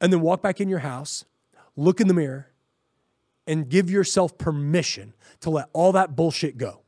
And 0.00 0.12
then 0.12 0.20
walk 0.20 0.42
back 0.42 0.60
in 0.60 0.68
your 0.68 0.80
house, 0.80 1.24
look 1.76 2.00
in 2.00 2.08
the 2.08 2.14
mirror, 2.14 2.48
and 3.46 3.68
give 3.68 3.88
yourself 3.88 4.36
permission 4.36 5.14
to 5.40 5.50
let 5.50 5.68
all 5.72 5.92
that 5.92 6.16
bullshit 6.16 6.58
go. 6.58 6.82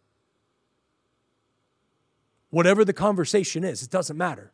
Whatever 2.51 2.85
the 2.85 2.93
conversation 2.93 3.65
is, 3.65 3.83
it 3.83 3.91
doesn't 3.91 4.17
matter. 4.17 4.53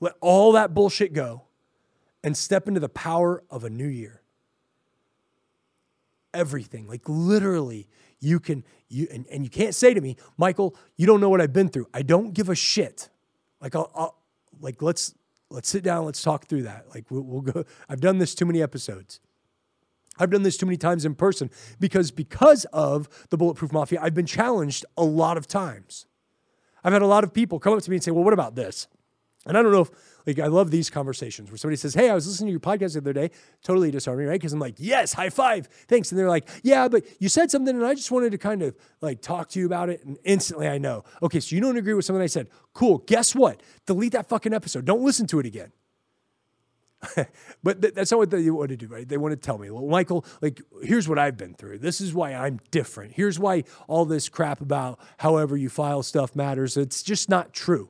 Let 0.00 0.14
all 0.20 0.52
that 0.52 0.74
bullshit 0.74 1.12
go 1.12 1.42
and 2.24 2.36
step 2.36 2.68
into 2.68 2.80
the 2.80 2.88
power 2.88 3.42
of 3.50 3.64
a 3.64 3.70
new 3.70 3.86
year. 3.86 4.22
Everything, 6.34 6.88
like 6.88 7.02
literally, 7.06 7.88
you 8.20 8.40
can, 8.40 8.64
you, 8.88 9.06
and, 9.12 9.26
and 9.30 9.44
you 9.44 9.50
can't 9.50 9.74
say 9.74 9.92
to 9.92 10.00
me, 10.00 10.16
Michael, 10.36 10.74
you 10.96 11.06
don't 11.06 11.20
know 11.20 11.28
what 11.28 11.40
I've 11.40 11.52
been 11.52 11.68
through. 11.68 11.88
I 11.92 12.02
don't 12.02 12.32
give 12.32 12.48
a 12.48 12.54
shit. 12.54 13.10
Like, 13.60 13.76
I'll, 13.76 13.90
I'll 13.94 14.16
like, 14.60 14.80
let's, 14.80 15.14
let's 15.50 15.68
sit 15.68 15.82
down, 15.82 16.04
let's 16.04 16.22
talk 16.22 16.46
through 16.46 16.62
that. 16.62 16.86
Like, 16.94 17.10
we'll, 17.10 17.22
we'll 17.22 17.40
go. 17.42 17.64
I've 17.88 18.00
done 18.00 18.18
this 18.18 18.34
too 18.34 18.46
many 18.46 18.62
episodes. 18.62 19.20
I've 20.18 20.30
done 20.30 20.42
this 20.42 20.56
too 20.56 20.66
many 20.66 20.76
times 20.76 21.04
in 21.04 21.14
person 21.14 21.50
because 21.80 22.10
because 22.10 22.64
of 22.66 23.08
the 23.30 23.36
Bulletproof 23.36 23.72
Mafia, 23.72 23.98
I've 24.00 24.14
been 24.14 24.26
challenged 24.26 24.84
a 24.96 25.04
lot 25.04 25.36
of 25.36 25.46
times. 25.46 26.06
I've 26.84 26.92
had 26.92 27.02
a 27.02 27.06
lot 27.06 27.24
of 27.24 27.32
people 27.32 27.58
come 27.58 27.74
up 27.74 27.82
to 27.82 27.90
me 27.90 27.96
and 27.96 28.04
say, 28.04 28.10
"Well, 28.10 28.24
what 28.24 28.34
about 28.34 28.54
this?" 28.54 28.88
And 29.44 29.58
I 29.58 29.62
don't 29.62 29.72
know 29.72 29.80
if, 29.82 29.90
like, 30.24 30.38
I 30.38 30.46
love 30.46 30.70
these 30.70 30.88
conversations 30.88 31.50
where 31.50 31.58
somebody 31.58 31.76
says, 31.76 31.94
Hey, 31.94 32.08
I 32.08 32.14
was 32.14 32.26
listening 32.26 32.48
to 32.48 32.50
your 32.52 32.60
podcast 32.60 32.92
the 32.92 33.00
other 33.00 33.12
day, 33.12 33.30
totally 33.64 33.90
disarming, 33.90 34.26
right? 34.26 34.38
Because 34.38 34.52
I'm 34.52 34.60
like, 34.60 34.76
Yes, 34.78 35.12
high 35.12 35.30
five, 35.30 35.66
thanks. 35.88 36.12
And 36.12 36.18
they're 36.18 36.28
like, 36.28 36.48
Yeah, 36.62 36.86
but 36.88 37.04
you 37.18 37.28
said 37.28 37.50
something 37.50 37.74
and 37.74 37.84
I 37.84 37.94
just 37.94 38.12
wanted 38.12 38.30
to 38.32 38.38
kind 38.38 38.62
of 38.62 38.76
like 39.00 39.20
talk 39.20 39.48
to 39.50 39.58
you 39.58 39.66
about 39.66 39.88
it. 39.88 40.04
And 40.04 40.16
instantly 40.24 40.68
I 40.68 40.78
know, 40.78 41.02
okay, 41.22 41.40
so 41.40 41.56
you 41.56 41.60
don't 41.60 41.76
agree 41.76 41.94
with 41.94 42.04
something 42.04 42.22
I 42.22 42.26
said. 42.26 42.48
Cool. 42.72 42.98
Guess 42.98 43.34
what? 43.34 43.60
Delete 43.86 44.12
that 44.12 44.28
fucking 44.28 44.54
episode. 44.54 44.84
Don't 44.84 45.02
listen 45.02 45.26
to 45.28 45.40
it 45.40 45.46
again. 45.46 45.72
but 47.62 47.82
th- 47.82 47.94
that's 47.94 48.10
not 48.10 48.18
what 48.18 48.30
they 48.30 48.48
want 48.50 48.70
to 48.70 48.76
do, 48.76 48.86
right? 48.86 49.08
They 49.08 49.16
want 49.16 49.32
to 49.32 49.36
tell 49.36 49.58
me, 49.58 49.70
well, 49.70 49.86
Michael, 49.86 50.24
like, 50.40 50.62
here's 50.82 51.08
what 51.08 51.18
I've 51.18 51.36
been 51.36 51.54
through. 51.54 51.78
This 51.78 52.00
is 52.00 52.14
why 52.14 52.32
I'm 52.34 52.60
different. 52.70 53.12
Here's 53.12 53.38
why 53.38 53.64
all 53.88 54.04
this 54.04 54.28
crap 54.28 54.60
about 54.60 55.00
however 55.18 55.56
you 55.56 55.68
file 55.68 56.02
stuff 56.02 56.36
matters. 56.36 56.76
It's 56.76 57.02
just 57.02 57.28
not 57.28 57.52
true. 57.52 57.88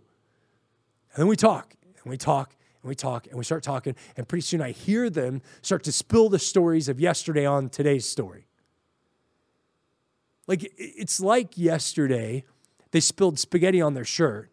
And 1.15 1.23
then 1.23 1.27
we 1.27 1.37
talk 1.37 1.75
and 2.03 2.11
we 2.11 2.17
talk 2.17 2.57
and 2.83 2.89
we 2.89 2.95
talk 2.95 3.27
and 3.27 3.37
we 3.37 3.45
start 3.45 3.63
talking. 3.63 3.95
And 4.17 4.27
pretty 4.27 4.43
soon 4.43 4.63
I 4.63 4.71
hear 4.71 5.11
them 5.11 5.43
start 5.61 5.85
to 5.85 5.93
spill 5.93 6.29
the 6.29 6.39
stories 6.39 6.89
of 6.89 6.99
yesterday 6.99 7.45
on 7.45 7.69
today's 7.69 8.09
story. 8.09 8.47
Like, 10.47 10.73
it's 10.77 11.21
like 11.21 11.57
yesterday 11.59 12.45
they 12.91 13.01
spilled 13.01 13.39
spaghetti 13.39 13.81
on 13.81 13.95
their 13.95 14.05
shirt 14.05 14.52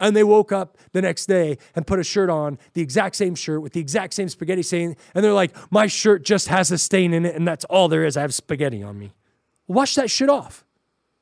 and 0.00 0.14
they 0.14 0.24
woke 0.24 0.52
up 0.52 0.78
the 0.92 1.02
next 1.02 1.26
day 1.26 1.58
and 1.74 1.86
put 1.86 1.98
a 1.98 2.04
shirt 2.04 2.30
on, 2.30 2.58
the 2.74 2.80
exact 2.80 3.16
same 3.16 3.34
shirt 3.34 3.62
with 3.62 3.72
the 3.72 3.80
exact 3.80 4.14
same 4.14 4.28
spaghetti 4.28 4.62
stain. 4.62 4.96
And 5.14 5.24
they're 5.24 5.32
like, 5.32 5.54
my 5.72 5.86
shirt 5.86 6.24
just 6.24 6.48
has 6.48 6.70
a 6.70 6.78
stain 6.78 7.12
in 7.12 7.24
it, 7.24 7.34
and 7.34 7.46
that's 7.46 7.64
all 7.66 7.88
there 7.88 8.04
is. 8.04 8.16
I 8.16 8.22
have 8.22 8.34
spaghetti 8.34 8.82
on 8.82 8.98
me. 8.98 9.12
Wash 9.66 9.94
that 9.96 10.10
shit 10.10 10.30
off. 10.30 10.64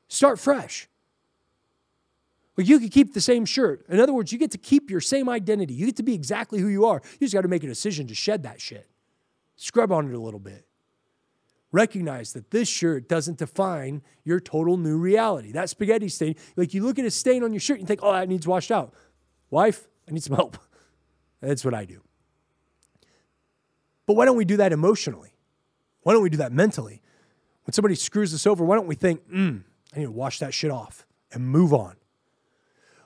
Start 0.07 0.39
fresh. 0.39 0.87
Like 2.55 2.67
you 2.67 2.79
could 2.79 2.91
keep 2.91 3.13
the 3.13 3.21
same 3.21 3.45
shirt. 3.45 3.85
In 3.87 3.99
other 3.99 4.13
words, 4.13 4.31
you 4.31 4.39
get 4.39 4.51
to 4.51 4.57
keep 4.57 4.89
your 4.89 5.01
same 5.01 5.29
identity. 5.29 5.73
You 5.73 5.85
get 5.85 5.97
to 5.97 6.03
be 6.03 6.13
exactly 6.13 6.59
who 6.59 6.67
you 6.67 6.85
are. 6.85 7.01
You 7.13 7.25
just 7.25 7.33
got 7.33 7.41
to 7.41 7.47
make 7.47 7.63
a 7.63 7.67
decision 7.67 8.07
to 8.07 8.15
shed 8.15 8.43
that 8.43 8.59
shit. 8.59 8.87
Scrub 9.55 9.91
on 9.91 10.09
it 10.09 10.15
a 10.15 10.19
little 10.19 10.39
bit. 10.39 10.66
Recognize 11.71 12.33
that 12.33 12.51
this 12.51 12.69
shirt 12.69 13.09
doesn't 13.09 13.37
define 13.37 14.01
your 14.23 14.39
total 14.39 14.77
new 14.77 14.97
reality. 14.97 15.51
That 15.51 15.69
spaghetti 15.69 16.07
stain, 16.07 16.35
like 16.55 16.73
you 16.73 16.83
look 16.83 16.97
at 16.97 17.05
a 17.05 17.11
stain 17.11 17.43
on 17.43 17.51
your 17.51 17.59
shirt 17.59 17.79
and 17.79 17.87
think, 17.87 17.99
oh, 18.03 18.13
that 18.13 18.29
needs 18.29 18.47
washed 18.47 18.71
out. 18.71 18.93
Wife, 19.49 19.87
I 20.07 20.13
need 20.13 20.23
some 20.23 20.35
help. 20.35 20.57
That's 21.41 21.65
what 21.65 21.73
I 21.73 21.85
do. 21.85 22.01
But 24.05 24.15
why 24.15 24.25
don't 24.25 24.37
we 24.37 24.45
do 24.45 24.57
that 24.57 24.71
emotionally? 24.71 25.33
Why 26.03 26.13
don't 26.13 26.23
we 26.23 26.29
do 26.29 26.37
that 26.37 26.53
mentally? 26.53 27.01
When 27.65 27.73
somebody 27.73 27.95
screws 27.95 28.33
us 28.33 28.47
over, 28.47 28.63
why 28.63 28.77
don't 28.77 28.87
we 28.87 28.95
think, 28.95 29.29
mm, 29.29 29.61
I 29.93 29.99
need 29.99 30.05
to 30.05 30.11
wash 30.11 30.39
that 30.39 30.53
shit 30.53 30.71
off 30.71 31.05
and 31.33 31.45
move 31.49 31.73
on? 31.73 31.97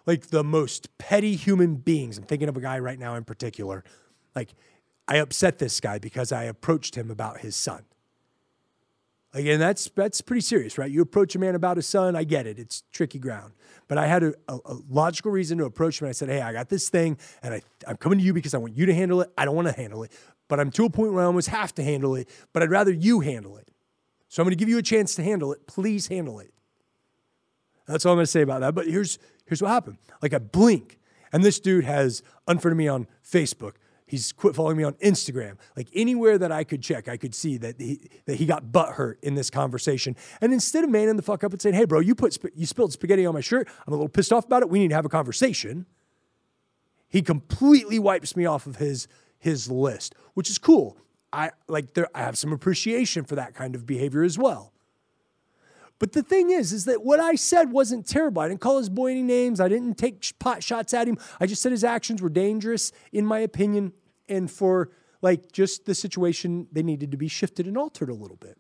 Like 0.06 0.28
the 0.28 0.44
most 0.44 0.96
petty 1.00 1.36
human 1.36 1.76
beings. 1.76 2.20
I'm 2.20 2.26
thinking 2.26 2.48
of 2.48 2.58
a 2.58 2.62
guy 2.62 2.78
right 2.78 3.00
now 3.00 3.16
in 3.16 3.24
particular. 3.24 3.84
Like, 4.36 4.54
I 5.08 5.18
upset 5.18 5.58
this 5.58 5.80
guy 5.80 5.98
because 5.98 6.32
I 6.32 6.44
approached 6.44 6.96
him 6.96 7.10
about 7.10 7.40
his 7.40 7.56
son. 7.56 7.84
Again, 9.34 9.60
that's 9.60 9.90
that's 9.96 10.20
pretty 10.20 10.42
serious, 10.42 10.78
right? 10.78 10.92
You 10.92 11.02
approach 11.02 11.36
a 11.36 11.40
man 11.40 11.56
about 11.56 11.78
his 11.78 11.88
son, 11.88 12.16
I 12.16 12.26
get 12.26 12.46
it. 12.48 12.60
It's 12.60 12.84
tricky 12.92 13.18
ground. 13.18 13.54
But 13.88 13.98
I 13.98 14.08
had 14.08 14.24
a, 14.24 14.34
a, 14.48 14.58
a 14.66 14.78
logical 14.90 15.32
reason 15.32 15.58
to 15.58 15.66
approach 15.66 16.02
him. 16.02 16.08
I 16.08 16.12
said, 16.12 16.30
hey, 16.30 16.42
I 16.42 16.54
got 16.54 16.70
this 16.70 16.90
thing, 16.90 17.18
and 17.44 17.54
I, 17.54 17.62
I'm 17.88 17.98
coming 17.98 18.20
to 18.20 18.26
you 18.26 18.34
because 18.34 18.54
I 18.54 18.58
want 18.58 18.76
you 18.76 18.86
to 18.86 18.94
handle 18.94 19.22
it. 19.22 19.32
I 19.38 19.46
don't 19.46 19.56
want 19.56 19.68
to 19.68 19.74
handle 19.74 20.04
it. 20.04 20.12
But 20.48 20.60
I'm 20.60 20.72
to 20.72 20.86
a 20.86 20.90
point 20.90 21.14
where 21.14 21.24
I 21.24 21.26
almost 21.26 21.48
have 21.50 21.74
to 21.76 21.84
handle 21.84 22.16
it, 22.16 22.30
but 22.52 22.62
I'd 22.62 22.70
rather 22.70 22.92
you 22.92 23.22
handle 23.22 23.58
it. 23.58 23.70
So 24.28 24.42
I'm 24.42 24.46
going 24.46 24.58
to 24.58 24.60
give 24.60 24.70
you 24.70 24.78
a 24.78 24.82
chance 24.84 25.16
to 25.16 25.24
handle 25.24 25.52
it. 25.54 25.68
Please 25.68 26.08
handle 26.08 26.40
it. 26.40 26.54
That's 27.88 28.06
all 28.06 28.14
I'm 28.14 28.18
going 28.18 28.26
to 28.26 28.32
say 28.32 28.42
about 28.42 28.62
that. 28.62 28.76
But 28.76 28.88
here's, 28.88 29.20
here's 29.46 29.62
what 29.62 29.70
happened. 29.70 29.98
Like 30.22 30.34
I 30.34 30.40
blink, 30.40 31.00
and 31.34 31.44
this 31.44 31.60
dude 31.60 31.84
has 31.84 32.24
unfriended 32.48 32.78
me 32.78 32.88
on 32.88 33.08
Facebook, 33.26 33.74
He's 34.12 34.34
quit 34.34 34.58
following 34.58 34.76
me 34.76 34.84
on 34.84 34.92
Instagram. 34.96 35.56
Like 35.78 35.88
anywhere 35.94 36.38
that 36.38 36.52
I 36.52 36.66
could 36.66 36.82
check, 36.82 37.08
I 37.08 37.16
could 37.16 37.34
see 37.34 37.56
that 37.60 37.80
he 37.80 38.10
that 38.26 38.36
he 38.36 38.46
got 38.46 38.70
butt 38.70 38.96
hurt 38.96 39.18
in 39.24 39.36
this 39.36 39.50
conversation. 39.50 40.18
And 40.42 40.52
instead 40.52 40.84
of 40.84 40.90
manning 40.90 41.16
the 41.16 41.22
fuck 41.22 41.46
up 41.46 41.54
and 41.54 41.62
saying, 41.62 41.76
"Hey, 41.76 41.86
bro, 41.86 42.02
you 42.02 42.14
put 42.14 42.38
you 42.54 42.66
spilled 42.66 42.92
spaghetti 42.92 43.26
on 43.26 43.34
my 43.34 43.40
shirt. 43.40 43.70
I'm 43.88 43.94
a 43.94 43.96
little 43.96 44.10
pissed 44.10 44.34
off 44.34 44.44
about 44.44 44.64
it. 44.64 44.70
We 44.70 44.80
need 44.80 44.90
to 44.90 44.96
have 44.96 45.06
a 45.06 45.10
conversation." 45.10 45.86
He 47.08 47.22
completely 47.22 48.00
wipes 48.00 48.36
me 48.36 48.46
off 48.46 48.68
of 48.68 48.76
his 48.76 49.08
his 49.40 49.72
list, 49.72 50.14
which 50.34 50.50
is 50.50 50.58
cool. 50.58 50.98
I 51.32 51.52
like 51.70 51.94
there. 51.94 52.10
I 52.14 52.20
have 52.20 52.38
some 52.38 52.52
appreciation 52.52 53.24
for 53.24 53.36
that 53.36 53.54
kind 53.54 53.76
of 53.76 53.86
behavior 53.86 54.24
as 54.24 54.38
well. 54.38 54.74
But 56.00 56.14
the 56.14 56.24
thing 56.24 56.50
is, 56.50 56.74
is 56.74 56.86
that 56.86 57.04
what 57.04 57.20
I 57.20 57.36
said 57.36 57.72
wasn't 57.72 58.08
terrible. 58.08 58.42
I 58.42 58.48
didn't 58.48 58.60
call 58.60 58.80
his 58.80 58.90
boy 58.90 59.12
any 59.12 59.22
names. 59.22 59.62
I 59.62 59.70
didn't 59.70 60.00
take 60.00 60.38
pot 60.40 60.64
shots 60.64 60.96
at 60.96 61.08
him. 61.08 61.20
I 61.40 61.46
just 61.46 61.62
said 61.62 61.72
his 61.72 61.84
actions 61.84 62.24
were 62.24 62.30
dangerous, 62.30 62.92
in 63.14 63.24
my 63.24 63.38
opinion, 63.38 63.94
and 64.32 64.50
for 64.50 64.90
like 65.22 65.52
just 65.52 65.86
the 65.86 65.94
situation, 65.94 66.68
they 66.72 66.82
needed 66.82 67.12
to 67.12 67.18
be 67.18 67.28
shifted 67.28 67.68
and 67.68 67.78
altered 67.78 68.10
a 68.10 68.14
little 68.14 68.38
bit. 68.38 68.58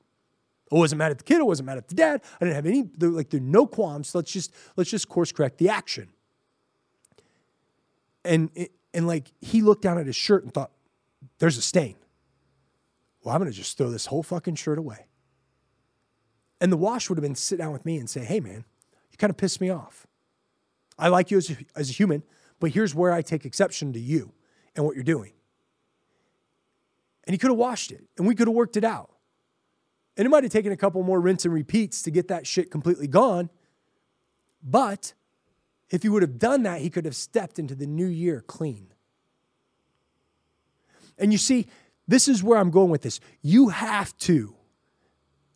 Oh, 0.71 0.77
I 0.77 0.79
wasn't 0.79 0.99
mad 0.99 1.11
at 1.11 1.17
the 1.17 1.23
kid. 1.23 1.39
Oh, 1.39 1.45
I 1.45 1.47
wasn't 1.47 1.65
mad 1.65 1.77
at 1.77 1.87
the 1.87 1.95
dad. 1.95 2.21
I 2.39 2.45
didn't 2.45 2.55
have 2.55 2.65
any 2.65 2.83
like 2.99 3.29
there 3.29 3.39
no 3.39 3.65
qualms. 3.65 4.09
So 4.09 4.19
let's 4.19 4.31
just 4.31 4.53
let's 4.77 4.89
just 4.89 5.09
course 5.09 5.31
correct 5.31 5.57
the 5.57 5.69
action. 5.69 6.09
And 8.23 8.51
and 8.93 9.07
like 9.07 9.31
he 9.41 9.61
looked 9.61 9.81
down 9.81 9.97
at 9.97 10.05
his 10.05 10.15
shirt 10.15 10.43
and 10.43 10.53
thought, 10.53 10.71
"There's 11.39 11.57
a 11.57 11.61
stain." 11.61 11.95
Well, 13.23 13.35
I'm 13.35 13.41
gonna 13.41 13.51
just 13.51 13.77
throw 13.77 13.89
this 13.89 14.05
whole 14.05 14.23
fucking 14.23 14.55
shirt 14.55 14.77
away. 14.77 15.07
And 16.61 16.71
the 16.71 16.77
wash 16.77 17.09
would 17.09 17.17
have 17.17 17.23
been 17.23 17.35
sit 17.35 17.57
down 17.57 17.73
with 17.73 17.85
me 17.85 17.97
and 17.97 18.09
say, 18.09 18.23
"Hey, 18.23 18.39
man, 18.39 18.63
you 19.11 19.17
kind 19.17 19.31
of 19.31 19.37
pissed 19.37 19.59
me 19.59 19.69
off. 19.69 20.07
I 20.97 21.07
like 21.07 21.31
you 21.31 21.37
as 21.37 21.49
a, 21.49 21.57
as 21.75 21.89
a 21.89 21.93
human, 21.93 22.23
but 22.59 22.71
here's 22.71 22.93
where 22.93 23.11
I 23.11 23.23
take 23.23 23.45
exception 23.45 23.91
to 23.93 23.99
you 23.99 24.31
and 24.75 24.85
what 24.85 24.95
you're 24.95 25.03
doing." 25.03 25.33
And 27.25 27.33
he 27.33 27.37
could 27.37 27.49
have 27.49 27.57
washed 27.57 27.91
it 27.91 28.03
and 28.17 28.27
we 28.27 28.35
could 28.35 28.47
have 28.47 28.55
worked 28.55 28.77
it 28.77 28.83
out. 28.83 29.11
And 30.17 30.25
it 30.25 30.29
might 30.29 30.43
have 30.43 30.51
taken 30.51 30.71
a 30.71 30.77
couple 30.77 31.01
more 31.03 31.19
rinse 31.19 31.45
and 31.45 31.53
repeats 31.53 32.01
to 32.03 32.11
get 32.11 32.27
that 32.27 32.45
shit 32.45 32.69
completely 32.69 33.07
gone. 33.07 33.49
But 34.63 35.13
if 35.89 36.03
he 36.03 36.09
would 36.09 36.21
have 36.21 36.37
done 36.39 36.63
that, 36.63 36.81
he 36.81 36.89
could 36.89 37.05
have 37.05 37.15
stepped 37.15 37.59
into 37.59 37.75
the 37.75 37.87
new 37.87 38.07
year 38.07 38.41
clean. 38.41 38.87
And 41.17 41.31
you 41.31 41.37
see, 41.37 41.67
this 42.07 42.27
is 42.27 42.43
where 42.43 42.57
I'm 42.57 42.71
going 42.71 42.89
with 42.89 43.03
this. 43.03 43.19
You 43.41 43.69
have 43.69 44.17
to 44.19 44.55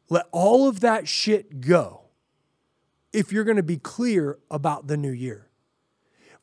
let 0.10 0.28
all 0.32 0.68
of 0.68 0.82
that 0.82 1.08
shit 1.08 1.62
go 1.62 2.02
if 3.12 3.32
you're 3.32 3.44
going 3.44 3.58
to 3.58 3.64
be 3.64 3.78
clear 3.78 4.38
about 4.52 4.88
the 4.88 4.98
new 4.98 5.12
year. 5.12 5.48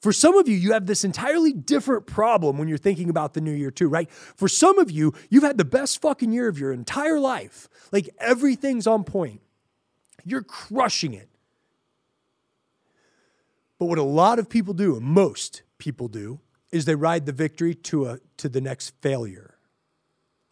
For 0.02 0.12
some 0.12 0.37
of 0.37 0.49
you, 0.49 0.56
you 0.56 0.73
have 0.73 0.87
this 0.87 1.04
entirely 1.04 1.52
different 1.52 2.06
problem 2.06 2.59
when 2.59 2.66
you're 2.66 2.76
thinking 2.76 3.09
about 3.09 3.35
the 3.35 3.40
new 3.40 3.52
year, 3.52 3.71
too, 3.71 3.88
right? 3.88 4.11
For 4.11 4.49
some 4.49 4.80
of 4.80 4.90
you, 4.90 5.14
you've 5.30 5.44
had 5.44 5.59
the 5.59 5.64
best 5.64 6.02
fucking 6.02 6.32
year 6.32 6.49
of 6.49 6.59
your 6.59 6.73
entire 6.73 7.21
life. 7.21 7.68
Like 7.92 8.11
everything's 8.18 8.88
on 8.88 9.04
point. 9.04 9.42
You're 10.25 10.42
crushing 10.42 11.14
it. 11.14 11.28
But 13.78 13.87
what 13.87 13.99
a 13.99 14.02
lot 14.02 14.40
of 14.40 14.49
people 14.49 14.75
do, 14.75 14.97
and 14.97 15.04
most 15.04 15.62
people 15.78 16.09
do, 16.09 16.40
is 16.73 16.85
they 16.85 16.97
ride 16.97 17.25
the 17.25 17.32
victory 17.32 17.75
to 17.75 18.06
a 18.06 18.18
to 18.38 18.49
the 18.49 18.61
next 18.61 18.94
failure. 19.02 19.56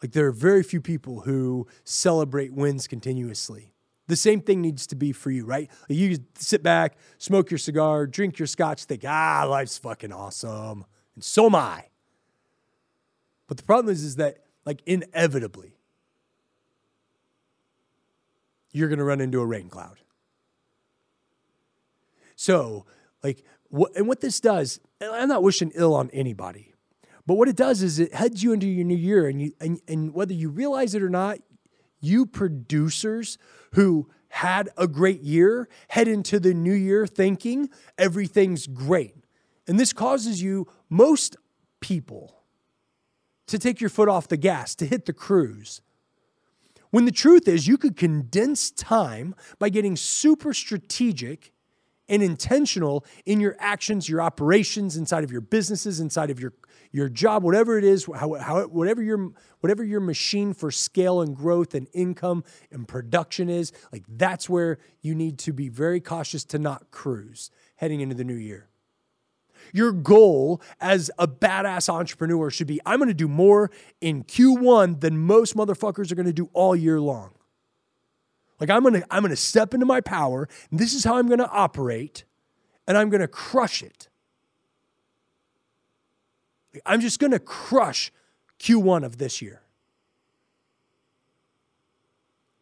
Like 0.01 0.13
there 0.13 0.27
are 0.27 0.31
very 0.31 0.63
few 0.63 0.79
people 0.79 1.21
who 1.21 1.67
celebrate 1.83 2.53
wins 2.53 2.87
continuously. 2.87 3.70
The 4.11 4.17
same 4.17 4.41
thing 4.41 4.59
needs 4.59 4.87
to 4.87 4.97
be 4.97 5.13
for 5.13 5.31
you, 5.31 5.45
right? 5.45 5.71
You 5.87 6.17
sit 6.37 6.61
back, 6.61 6.97
smoke 7.17 7.49
your 7.49 7.57
cigar, 7.57 8.05
drink 8.05 8.39
your 8.39 8.45
scotch, 8.45 8.83
think, 8.83 9.05
ah, 9.07 9.45
life's 9.49 9.77
fucking 9.77 10.11
awesome. 10.11 10.83
And 11.15 11.23
so 11.23 11.45
am 11.45 11.55
I. 11.55 11.85
But 13.47 13.55
the 13.55 13.63
problem 13.63 13.89
is, 13.89 14.03
is 14.03 14.17
that, 14.17 14.39
like, 14.65 14.81
inevitably, 14.85 15.77
you're 18.73 18.89
going 18.89 18.99
to 18.99 19.05
run 19.05 19.21
into 19.21 19.39
a 19.39 19.45
rain 19.45 19.69
cloud. 19.69 20.01
So, 22.35 22.85
like, 23.23 23.45
what, 23.69 23.95
and 23.95 24.09
what 24.09 24.19
this 24.19 24.41
does, 24.41 24.81
I'm 24.99 25.29
not 25.29 25.41
wishing 25.41 25.71
ill 25.73 25.95
on 25.95 26.09
anybody, 26.11 26.73
but 27.25 27.35
what 27.35 27.47
it 27.47 27.55
does 27.55 27.81
is 27.81 27.97
it 27.97 28.13
heads 28.13 28.43
you 28.43 28.51
into 28.51 28.67
your 28.67 28.83
new 28.83 28.93
year, 28.93 29.29
and 29.29 29.41
you, 29.41 29.53
and, 29.61 29.79
and 29.87 30.13
whether 30.13 30.33
you 30.33 30.49
realize 30.49 30.95
it 30.95 31.01
or 31.01 31.09
not, 31.09 31.39
you 32.01 32.25
producers 32.25 33.37
who 33.73 34.09
had 34.29 34.69
a 34.77 34.87
great 34.87 35.21
year 35.21 35.69
head 35.89 36.07
into 36.07 36.39
the 36.39 36.53
new 36.53 36.73
year 36.73 37.05
thinking 37.05 37.69
everything's 37.97 38.67
great. 38.67 39.15
And 39.67 39.79
this 39.79 39.93
causes 39.93 40.41
you, 40.41 40.67
most 40.89 41.37
people, 41.79 42.43
to 43.47 43.59
take 43.59 43.79
your 43.79 43.89
foot 43.89 44.09
off 44.09 44.27
the 44.27 44.37
gas, 44.37 44.75
to 44.75 44.85
hit 44.85 45.05
the 45.05 45.13
cruise. 45.13 45.81
When 46.89 47.05
the 47.05 47.11
truth 47.11 47.47
is, 47.47 47.67
you 47.67 47.77
could 47.77 47.95
condense 47.95 48.71
time 48.71 49.35
by 49.59 49.69
getting 49.69 49.95
super 49.95 50.53
strategic 50.53 51.53
and 52.11 52.21
intentional 52.21 53.05
in 53.25 53.39
your 53.39 53.55
actions, 53.57 54.07
your 54.07 54.21
operations 54.21 54.97
inside 54.97 55.23
of 55.23 55.31
your 55.31 55.41
businesses, 55.41 55.99
inside 55.99 56.29
of 56.29 56.39
your 56.39 56.53
your 56.93 57.07
job, 57.07 57.41
whatever 57.41 57.77
it 57.77 57.85
is, 57.85 58.05
how, 58.05 58.33
how, 58.33 58.63
whatever 58.63 59.01
your 59.01 59.31
whatever 59.61 59.81
your 59.83 60.01
machine 60.01 60.53
for 60.53 60.69
scale 60.69 61.21
and 61.21 61.35
growth 61.35 61.73
and 61.73 61.87
income 61.93 62.43
and 62.69 62.85
production 62.85 63.49
is, 63.49 63.71
like 63.93 64.03
that's 64.09 64.49
where 64.49 64.77
you 65.01 65.15
need 65.15 65.39
to 65.39 65.53
be 65.53 65.69
very 65.69 66.01
cautious 66.01 66.43
to 66.43 66.59
not 66.59 66.91
cruise 66.91 67.49
heading 67.77 68.01
into 68.01 68.13
the 68.13 68.25
new 68.25 68.35
year. 68.35 68.67
Your 69.73 69.93
goal 69.93 70.61
as 70.81 71.09
a 71.17 71.27
badass 71.29 71.87
entrepreneur 71.87 72.49
should 72.49 72.67
be 72.67 72.81
I'm 72.85 72.99
going 72.99 73.07
to 73.07 73.13
do 73.13 73.29
more 73.29 73.71
in 74.01 74.25
Q1 74.25 74.99
than 74.99 75.17
most 75.17 75.55
motherfuckers 75.55 76.11
are 76.11 76.15
going 76.15 76.25
to 76.25 76.33
do 76.33 76.49
all 76.51 76.75
year 76.75 76.99
long. 76.99 77.31
Like 78.61 78.69
I'm 78.69 78.83
to 78.93 79.03
I'm 79.09 79.23
to 79.27 79.35
step 79.35 79.73
into 79.73 79.87
my 79.87 79.99
power, 79.99 80.47
this 80.71 80.93
is 80.93 81.03
how 81.03 81.17
I'm 81.17 81.27
to 81.39 81.49
operate, 81.49 82.23
and 82.87 82.95
I'm 82.95 83.09
to 83.21 83.27
crush 83.27 83.81
it. 83.81 84.07
I'm 86.85 87.01
just 87.01 87.19
to 87.31 87.39
crush 87.39 88.13
Q1 88.59 89.03
of 89.03 89.17
this 89.17 89.41
year. 89.41 89.63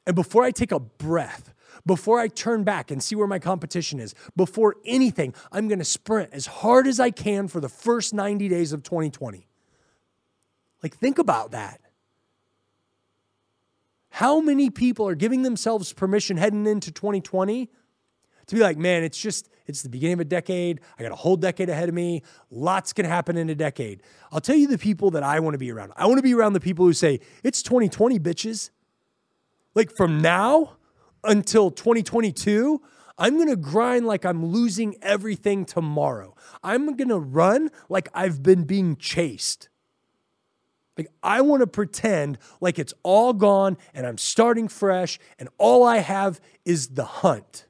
And 0.08 0.16
before 0.16 0.44
I 0.44 0.52
take 0.52 0.72
a 0.72 0.80
breath, 0.80 1.54
before 1.86 2.20
I 2.20 2.30
turn 2.30 2.64
back 2.64 2.90
and 2.90 3.04
see 3.04 3.16
where 3.16 3.28
my 3.28 3.38
competition 3.38 4.00
is, 4.00 4.16
before 4.36 4.78
anything, 4.86 5.36
I'm 5.52 5.68
going 5.68 5.80
to 5.80 5.86
sprint 5.86 6.30
as 6.32 6.48
hard 6.48 6.88
as 6.88 7.00
I 7.00 7.12
can 7.12 7.48
for 7.48 7.60
the 7.60 7.70
first 7.70 8.14
90 8.14 8.48
days 8.48 8.74
of 8.74 8.82
2020. 8.82 9.48
Like, 10.82 10.96
think 10.96 11.20
about 11.20 11.52
that. 11.52 11.82
How 14.10 14.42
many 14.42 14.70
people 14.70 15.08
are 15.08 15.16
giving 15.16 15.44
themselves 15.44 15.94
permission 15.94 16.38
heading 16.38 16.66
into 16.66 16.92
2020 16.92 17.70
to 18.48 18.56
be 18.56 18.62
like, 18.62 18.78
man, 18.78 19.04
it's 19.04 19.20
just, 19.20 19.50
it's 19.68 19.84
the 19.84 19.90
beginning 19.90 20.14
of 20.14 20.20
a 20.22 20.26
decade. 20.26 20.82
I 20.98 21.04
got 21.04 21.12
a 21.12 21.16
whole 21.16 21.38
decade 21.38 21.70
ahead 21.70 21.88
of 21.88 21.96
me. 21.96 22.24
Lots 22.50 22.94
can 22.94 23.06
happen 23.06 23.38
in 23.38 23.50
a 23.50 23.56
decade. 23.56 24.02
I'll 24.32 24.42
tell 24.42 24.56
you 24.56 24.68
the 24.68 24.80
people 24.80 25.12
that 25.12 25.24
I 25.24 25.40
want 25.40 25.54
to 25.54 25.60
be 25.60 25.72
around. 25.72 25.94
I 25.96 26.08
want 26.08 26.18
to 26.18 26.24
be 26.24 26.34
around 26.34 26.54
the 26.54 26.60
people 26.60 26.86
who 26.86 26.94
say, 26.94 27.20
it's 27.44 27.62
2020, 27.62 28.20
bitches. 28.20 28.72
Like 29.76 29.96
from 29.96 30.22
now 30.22 30.78
until 31.24 31.70
2022, 31.70 32.82
I'm 33.20 33.36
going 33.36 33.50
to 33.50 33.56
grind 33.56 34.08
like 34.08 34.26
I'm 34.26 34.46
losing 34.46 34.96
everything 35.02 35.66
tomorrow. 35.66 36.36
I'm 36.64 36.96
going 36.96 37.10
to 37.10 37.20
run 37.20 37.70
like 37.90 38.10
I've 38.14 38.42
been 38.42 38.64
being 38.64 38.96
chased. 38.96 39.69
Like 41.00 41.08
I 41.24 41.40
want 41.40 41.62
to 41.62 41.68
pretend 41.68 42.40
like 42.60 42.78
it's 42.78 42.94
all 43.04 43.32
gone 43.32 43.78
and 43.94 44.06
I'm 44.06 44.18
starting 44.18 44.68
fresh 44.68 45.18
and 45.40 45.48
all 45.58 45.86
I 45.86 46.00
have 46.00 46.42
is 46.66 46.90
the 46.90 47.06
hunt. 47.06 47.68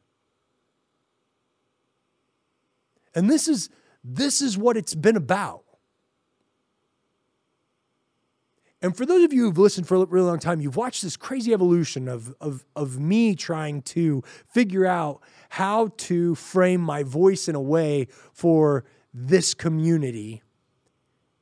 And 3.13 3.29
this 3.29 3.47
is 3.47 3.69
this 4.03 4.41
is 4.41 4.57
what 4.57 4.77
it's 4.77 4.95
been 4.95 5.15
about. 5.15 5.63
And 8.81 8.97
for 8.97 9.05
those 9.05 9.23
of 9.23 9.31
you 9.31 9.43
who've 9.43 9.59
listened 9.59 9.87
for 9.87 9.97
a 9.97 10.05
really 10.05 10.25
long 10.25 10.39
time, 10.39 10.59
you've 10.59 10.75
watched 10.75 11.03
this 11.03 11.15
crazy 11.15 11.53
evolution 11.53 12.07
of, 12.07 12.33
of, 12.41 12.65
of 12.75 12.97
me 12.97 13.35
trying 13.35 13.83
to 13.83 14.23
figure 14.47 14.87
out 14.87 15.21
how 15.49 15.89
to 15.97 16.33
frame 16.33 16.81
my 16.81 17.03
voice 17.03 17.47
in 17.47 17.53
a 17.53 17.61
way 17.61 18.07
for 18.33 18.85
this 19.13 19.53
community 19.53 20.41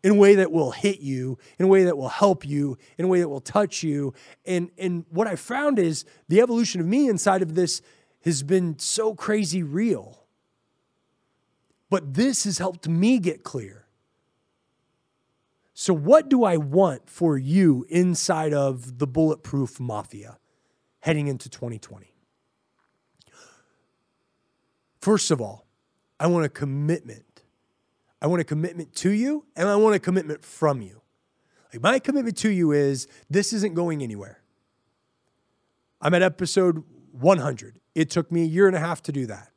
in 0.07 0.13
a 0.13 0.15
way 0.15 0.35
that 0.35 0.53
will 0.53 0.71
hit 0.71 1.01
you, 1.01 1.37
in 1.59 1.65
a 1.65 1.67
way 1.67 1.83
that 1.83 1.97
will 1.97 2.07
help 2.07 2.45
you, 2.45 2.77
in 2.97 3.03
a 3.03 3.09
way 3.09 3.19
that 3.19 3.27
will 3.27 3.41
touch 3.41 3.83
you. 3.83 4.13
And, 4.45 4.71
and 4.77 5.03
what 5.09 5.27
I 5.27 5.35
found 5.35 5.77
is 5.77 6.05
the 6.29 6.39
evolution 6.39 6.79
of 6.79 6.87
me 6.87 7.09
inside 7.09 7.41
of 7.41 7.55
this 7.55 7.81
has 8.23 8.41
been 8.41 8.79
so 8.79 9.13
crazy 9.13 9.63
real. 9.63 10.23
But 11.89 12.13
this 12.13 12.45
has 12.45 12.57
helped 12.57 12.87
me 12.87 13.19
get 13.19 13.43
clear. 13.43 13.85
So, 15.73 15.93
what 15.93 16.29
do 16.29 16.45
I 16.45 16.55
want 16.55 17.09
for 17.09 17.37
you 17.37 17.85
inside 17.89 18.53
of 18.53 18.99
the 18.99 19.07
Bulletproof 19.07 19.77
Mafia 19.77 20.37
heading 21.01 21.27
into 21.27 21.49
2020? 21.49 22.13
First 25.01 25.31
of 25.31 25.41
all, 25.41 25.67
I 26.17 26.27
want 26.27 26.45
a 26.45 26.49
commitment. 26.49 27.25
I 28.27 28.29
want 28.29 28.41
a 28.41 28.43
commitment 28.43 28.93
to 28.95 29.11
you 29.11 29.45
and 29.55 29.69
I 29.69 29.77
want 29.77 29.95
a 29.95 29.99
commitment 29.99 30.43
from 30.43 30.81
you. 30.81 31.01
Like 31.71 31.81
my 31.81 31.97
commitment 31.97 32.35
to 32.39 32.49
you 32.49 32.73
is 32.73 33.07
this 33.29 33.53
isn't 33.53 33.73
going 33.73 34.03
anywhere. 34.03 34.41
I'm 36.01 36.13
at 36.13 36.21
episode 36.21 36.83
100. 37.13 37.79
It 37.95 38.09
took 38.09 38.29
me 38.29 38.41
a 38.41 38.45
year 38.45 38.67
and 38.67 38.75
a 38.75 38.81
half 38.81 39.01
to 39.03 39.13
do 39.13 39.27
that. 39.27 39.53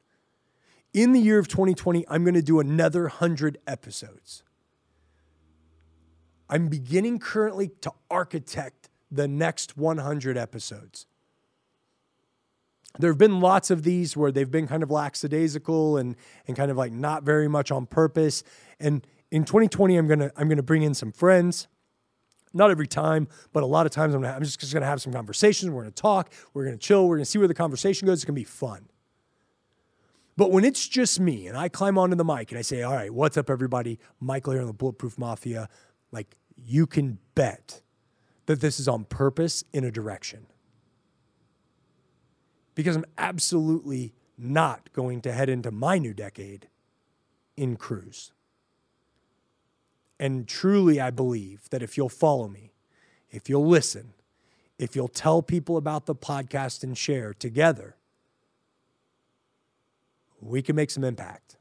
In 0.94 1.10
the 1.10 1.18
year 1.18 1.40
of 1.40 1.48
2020, 1.48 2.04
I'm 2.08 2.22
going 2.22 2.34
to 2.34 2.42
do 2.42 2.60
another 2.60 3.02
100 3.02 3.58
episodes. 3.66 4.44
I'm 6.48 6.68
beginning 6.68 7.18
currently 7.18 7.72
to 7.80 7.90
architect 8.08 8.88
the 9.10 9.26
next 9.26 9.76
100 9.76 10.38
episodes. 10.38 11.06
There 12.98 13.10
have 13.10 13.18
been 13.18 13.40
lots 13.40 13.70
of 13.70 13.82
these 13.82 14.16
where 14.16 14.32
they've 14.32 14.50
been 14.50 14.66
kind 14.66 14.82
of 14.82 14.90
lackadaisical 14.90 15.96
and, 15.96 16.16
and 16.46 16.56
kind 16.56 16.70
of 16.70 16.76
like 16.76 16.92
not 16.92 17.22
very 17.22 17.48
much 17.48 17.70
on 17.70 17.86
purpose. 17.86 18.42
And 18.80 19.06
in 19.30 19.44
2020, 19.44 19.96
I'm 19.96 20.08
gonna 20.08 20.32
I'm 20.36 20.48
gonna 20.48 20.62
bring 20.62 20.82
in 20.82 20.94
some 20.94 21.12
friends. 21.12 21.68
Not 22.52 22.72
every 22.72 22.88
time, 22.88 23.28
but 23.52 23.62
a 23.62 23.66
lot 23.66 23.86
of 23.86 23.92
times 23.92 24.12
I'm, 24.12 24.22
gonna, 24.22 24.34
I'm 24.34 24.42
just, 24.42 24.58
just 24.58 24.74
gonna 24.74 24.86
have 24.86 25.00
some 25.00 25.12
conversations. 25.12 25.70
We're 25.70 25.82
gonna 25.82 25.92
talk. 25.92 26.32
We're 26.52 26.64
gonna 26.64 26.78
chill. 26.78 27.08
We're 27.08 27.16
gonna 27.16 27.26
see 27.26 27.38
where 27.38 27.46
the 27.46 27.54
conversation 27.54 28.06
goes. 28.06 28.18
It's 28.18 28.24
gonna 28.24 28.34
be 28.34 28.44
fun. 28.44 28.88
But 30.36 30.50
when 30.50 30.64
it's 30.64 30.88
just 30.88 31.20
me 31.20 31.46
and 31.46 31.56
I 31.56 31.68
climb 31.68 31.96
onto 31.96 32.16
the 32.16 32.24
mic 32.24 32.50
and 32.50 32.58
I 32.58 32.62
say, 32.62 32.82
"All 32.82 32.94
right, 32.94 33.14
what's 33.14 33.36
up, 33.36 33.50
everybody? 33.50 34.00
Michael 34.18 34.54
here 34.54 34.62
on 34.62 34.66
the 34.66 34.72
Bulletproof 34.72 35.16
Mafia." 35.16 35.68
Like 36.10 36.36
you 36.56 36.88
can 36.88 37.18
bet 37.36 37.82
that 38.46 38.60
this 38.60 38.80
is 38.80 38.88
on 38.88 39.04
purpose 39.04 39.62
in 39.72 39.84
a 39.84 39.92
direction. 39.92 40.46
Because 42.80 42.96
I'm 42.96 43.04
absolutely 43.18 44.14
not 44.38 44.90
going 44.94 45.20
to 45.20 45.32
head 45.32 45.50
into 45.50 45.70
my 45.70 45.98
new 45.98 46.14
decade 46.14 46.66
in 47.54 47.76
cruise. 47.76 48.32
And 50.18 50.48
truly, 50.48 50.98
I 50.98 51.10
believe 51.10 51.68
that 51.68 51.82
if 51.82 51.98
you'll 51.98 52.08
follow 52.08 52.48
me, 52.48 52.72
if 53.30 53.50
you'll 53.50 53.66
listen, 53.66 54.14
if 54.78 54.96
you'll 54.96 55.08
tell 55.08 55.42
people 55.42 55.76
about 55.76 56.06
the 56.06 56.14
podcast 56.14 56.82
and 56.82 56.96
share 56.96 57.34
together, 57.34 57.96
we 60.40 60.62
can 60.62 60.74
make 60.74 60.90
some 60.90 61.04
impact. 61.04 61.58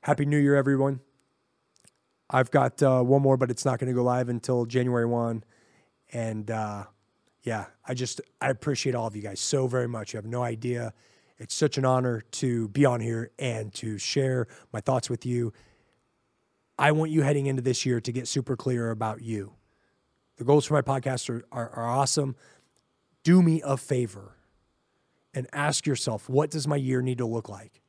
Happy 0.00 0.24
New 0.24 0.38
Year, 0.38 0.56
everyone. 0.56 0.98
I've 2.28 2.50
got 2.50 2.82
uh, 2.82 3.02
one 3.02 3.22
more, 3.22 3.36
but 3.36 3.52
it's 3.52 3.64
not 3.64 3.78
going 3.78 3.86
to 3.86 3.94
go 3.94 4.02
live 4.02 4.28
until 4.28 4.64
January 4.64 5.06
1. 5.06 5.44
And 6.12 6.50
uh, 6.50 6.86
yeah, 7.46 7.66
I 7.86 7.94
just, 7.94 8.20
I 8.40 8.50
appreciate 8.50 8.96
all 8.96 9.06
of 9.06 9.14
you 9.14 9.22
guys 9.22 9.38
so 9.38 9.68
very 9.68 9.86
much. 9.86 10.12
You 10.12 10.18
have 10.18 10.26
no 10.26 10.42
idea. 10.42 10.92
It's 11.38 11.54
such 11.54 11.78
an 11.78 11.84
honor 11.84 12.24
to 12.32 12.68
be 12.68 12.84
on 12.84 13.00
here 13.00 13.30
and 13.38 13.72
to 13.74 13.98
share 13.98 14.48
my 14.72 14.80
thoughts 14.80 15.08
with 15.08 15.24
you. 15.24 15.52
I 16.76 16.90
want 16.90 17.12
you 17.12 17.22
heading 17.22 17.46
into 17.46 17.62
this 17.62 17.86
year 17.86 18.00
to 18.00 18.10
get 18.10 18.26
super 18.26 18.56
clear 18.56 18.90
about 18.90 19.22
you. 19.22 19.52
The 20.38 20.44
goals 20.44 20.66
for 20.66 20.74
my 20.74 20.82
podcast 20.82 21.30
are, 21.30 21.44
are, 21.52 21.70
are 21.70 21.86
awesome. 21.86 22.34
Do 23.22 23.40
me 23.42 23.62
a 23.64 23.76
favor 23.76 24.36
and 25.32 25.46
ask 25.52 25.86
yourself, 25.86 26.28
what 26.28 26.50
does 26.50 26.66
my 26.66 26.76
year 26.76 27.00
need 27.00 27.18
to 27.18 27.26
look 27.26 27.48
like? 27.48 27.80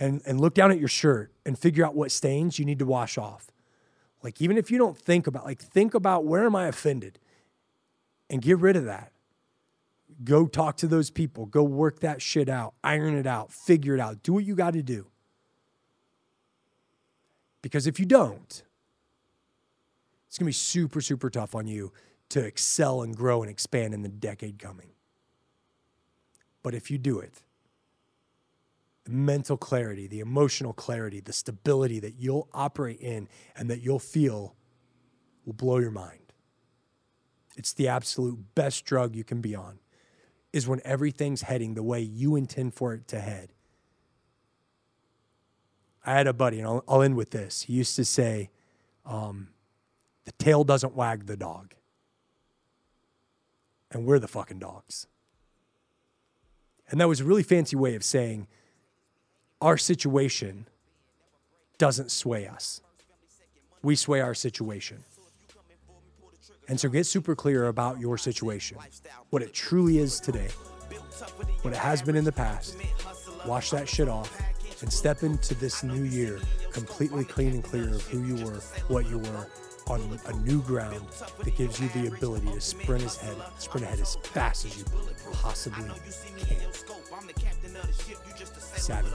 And, 0.00 0.20
and 0.26 0.40
look 0.40 0.54
down 0.54 0.72
at 0.72 0.80
your 0.80 0.88
shirt 0.88 1.32
and 1.46 1.56
figure 1.56 1.86
out 1.86 1.94
what 1.94 2.10
stains 2.10 2.58
you 2.58 2.64
need 2.64 2.80
to 2.80 2.86
wash 2.86 3.16
off. 3.18 3.52
Like, 4.20 4.42
even 4.42 4.58
if 4.58 4.68
you 4.68 4.78
don't 4.78 4.98
think 4.98 5.28
about, 5.28 5.44
like, 5.44 5.60
think 5.60 5.94
about 5.94 6.24
where 6.24 6.44
am 6.44 6.56
I 6.56 6.66
offended 6.66 7.20
and 8.30 8.40
get 8.40 8.58
rid 8.58 8.76
of 8.76 8.86
that. 8.86 9.12
Go 10.22 10.46
talk 10.46 10.76
to 10.78 10.86
those 10.86 11.10
people. 11.10 11.46
Go 11.46 11.62
work 11.62 12.00
that 12.00 12.22
shit 12.22 12.48
out, 12.48 12.74
iron 12.82 13.14
it 13.14 13.26
out, 13.26 13.52
figure 13.52 13.94
it 13.94 14.00
out. 14.00 14.22
Do 14.22 14.32
what 14.32 14.44
you 14.44 14.54
got 14.54 14.74
to 14.74 14.82
do. 14.82 15.06
Because 17.60 17.86
if 17.86 17.98
you 17.98 18.06
don't, 18.06 18.62
it's 20.28 20.38
going 20.38 20.44
to 20.44 20.48
be 20.48 20.52
super, 20.52 21.00
super 21.00 21.28
tough 21.28 21.54
on 21.54 21.66
you 21.66 21.92
to 22.30 22.40
excel 22.40 23.02
and 23.02 23.16
grow 23.16 23.42
and 23.42 23.50
expand 23.50 23.92
in 23.92 24.02
the 24.02 24.08
decade 24.08 24.58
coming. 24.58 24.90
But 26.62 26.74
if 26.74 26.90
you 26.90 26.98
do 26.98 27.18
it, 27.18 27.42
the 29.04 29.10
mental 29.10 29.56
clarity, 29.56 30.06
the 30.06 30.20
emotional 30.20 30.72
clarity, 30.72 31.20
the 31.20 31.32
stability 31.32 31.98
that 32.00 32.14
you'll 32.18 32.48
operate 32.52 33.00
in 33.00 33.28
and 33.56 33.68
that 33.70 33.80
you'll 33.80 33.98
feel 33.98 34.54
will 35.44 35.54
blow 35.54 35.78
your 35.78 35.90
mind. 35.90 36.29
It's 37.60 37.74
the 37.74 37.88
absolute 37.88 38.54
best 38.54 38.86
drug 38.86 39.14
you 39.14 39.22
can 39.22 39.42
be 39.42 39.54
on, 39.54 39.80
is 40.50 40.66
when 40.66 40.80
everything's 40.82 41.42
heading 41.42 41.74
the 41.74 41.82
way 41.82 42.00
you 42.00 42.34
intend 42.34 42.72
for 42.72 42.94
it 42.94 43.06
to 43.08 43.20
head. 43.20 43.52
I 46.06 46.14
had 46.14 46.26
a 46.26 46.32
buddy, 46.32 46.60
and 46.60 46.66
I'll, 46.66 46.84
I'll 46.88 47.02
end 47.02 47.16
with 47.16 47.32
this. 47.32 47.60
He 47.60 47.74
used 47.74 47.96
to 47.96 48.06
say, 48.06 48.48
um, 49.04 49.48
the 50.24 50.32
tail 50.32 50.64
doesn't 50.64 50.96
wag 50.96 51.26
the 51.26 51.36
dog. 51.36 51.74
And 53.90 54.06
we're 54.06 54.18
the 54.18 54.26
fucking 54.26 54.58
dogs. 54.58 55.06
And 56.88 56.98
that 56.98 57.08
was 57.08 57.20
a 57.20 57.24
really 57.24 57.42
fancy 57.42 57.76
way 57.76 57.94
of 57.94 58.02
saying, 58.02 58.46
our 59.60 59.76
situation 59.76 60.66
doesn't 61.76 62.10
sway 62.10 62.46
us. 62.46 62.80
We 63.82 63.96
sway 63.96 64.22
our 64.22 64.34
situation. 64.34 65.04
And 66.70 66.78
so 66.78 66.88
get 66.88 67.04
super 67.04 67.34
clear 67.34 67.66
about 67.66 67.98
your 67.98 68.16
situation, 68.16 68.78
what 69.30 69.42
it 69.42 69.52
truly 69.52 69.98
is 69.98 70.20
today, 70.20 70.50
what 71.62 71.74
it 71.74 71.76
has 71.76 72.00
been 72.00 72.14
in 72.14 72.22
the 72.22 72.30
past, 72.30 72.76
wash 73.44 73.70
that 73.70 73.88
shit 73.88 74.08
off, 74.08 74.40
and 74.80 74.90
step 74.90 75.24
into 75.24 75.56
this 75.56 75.82
new 75.82 76.04
year 76.04 76.38
completely 76.70 77.24
clean 77.24 77.54
and 77.54 77.64
clear 77.64 77.88
of 77.92 78.02
who 78.06 78.22
you 78.22 78.44
were, 78.44 78.60
what 78.86 79.10
you 79.10 79.18
were, 79.18 79.48
on 79.88 80.00
a 80.26 80.32
new 80.44 80.62
ground 80.62 81.04
that 81.42 81.56
gives 81.56 81.80
you 81.80 81.88
the 81.88 82.06
ability 82.06 82.46
to 82.46 82.60
sprint 82.60 83.02
ahead, 83.02 83.36
sprint 83.58 83.84
ahead 83.84 83.98
as 83.98 84.14
fast 84.22 84.64
as 84.64 84.78
you 84.78 84.84
possibly 85.32 85.82
can. 86.38 86.56
Savvy. 88.76 89.08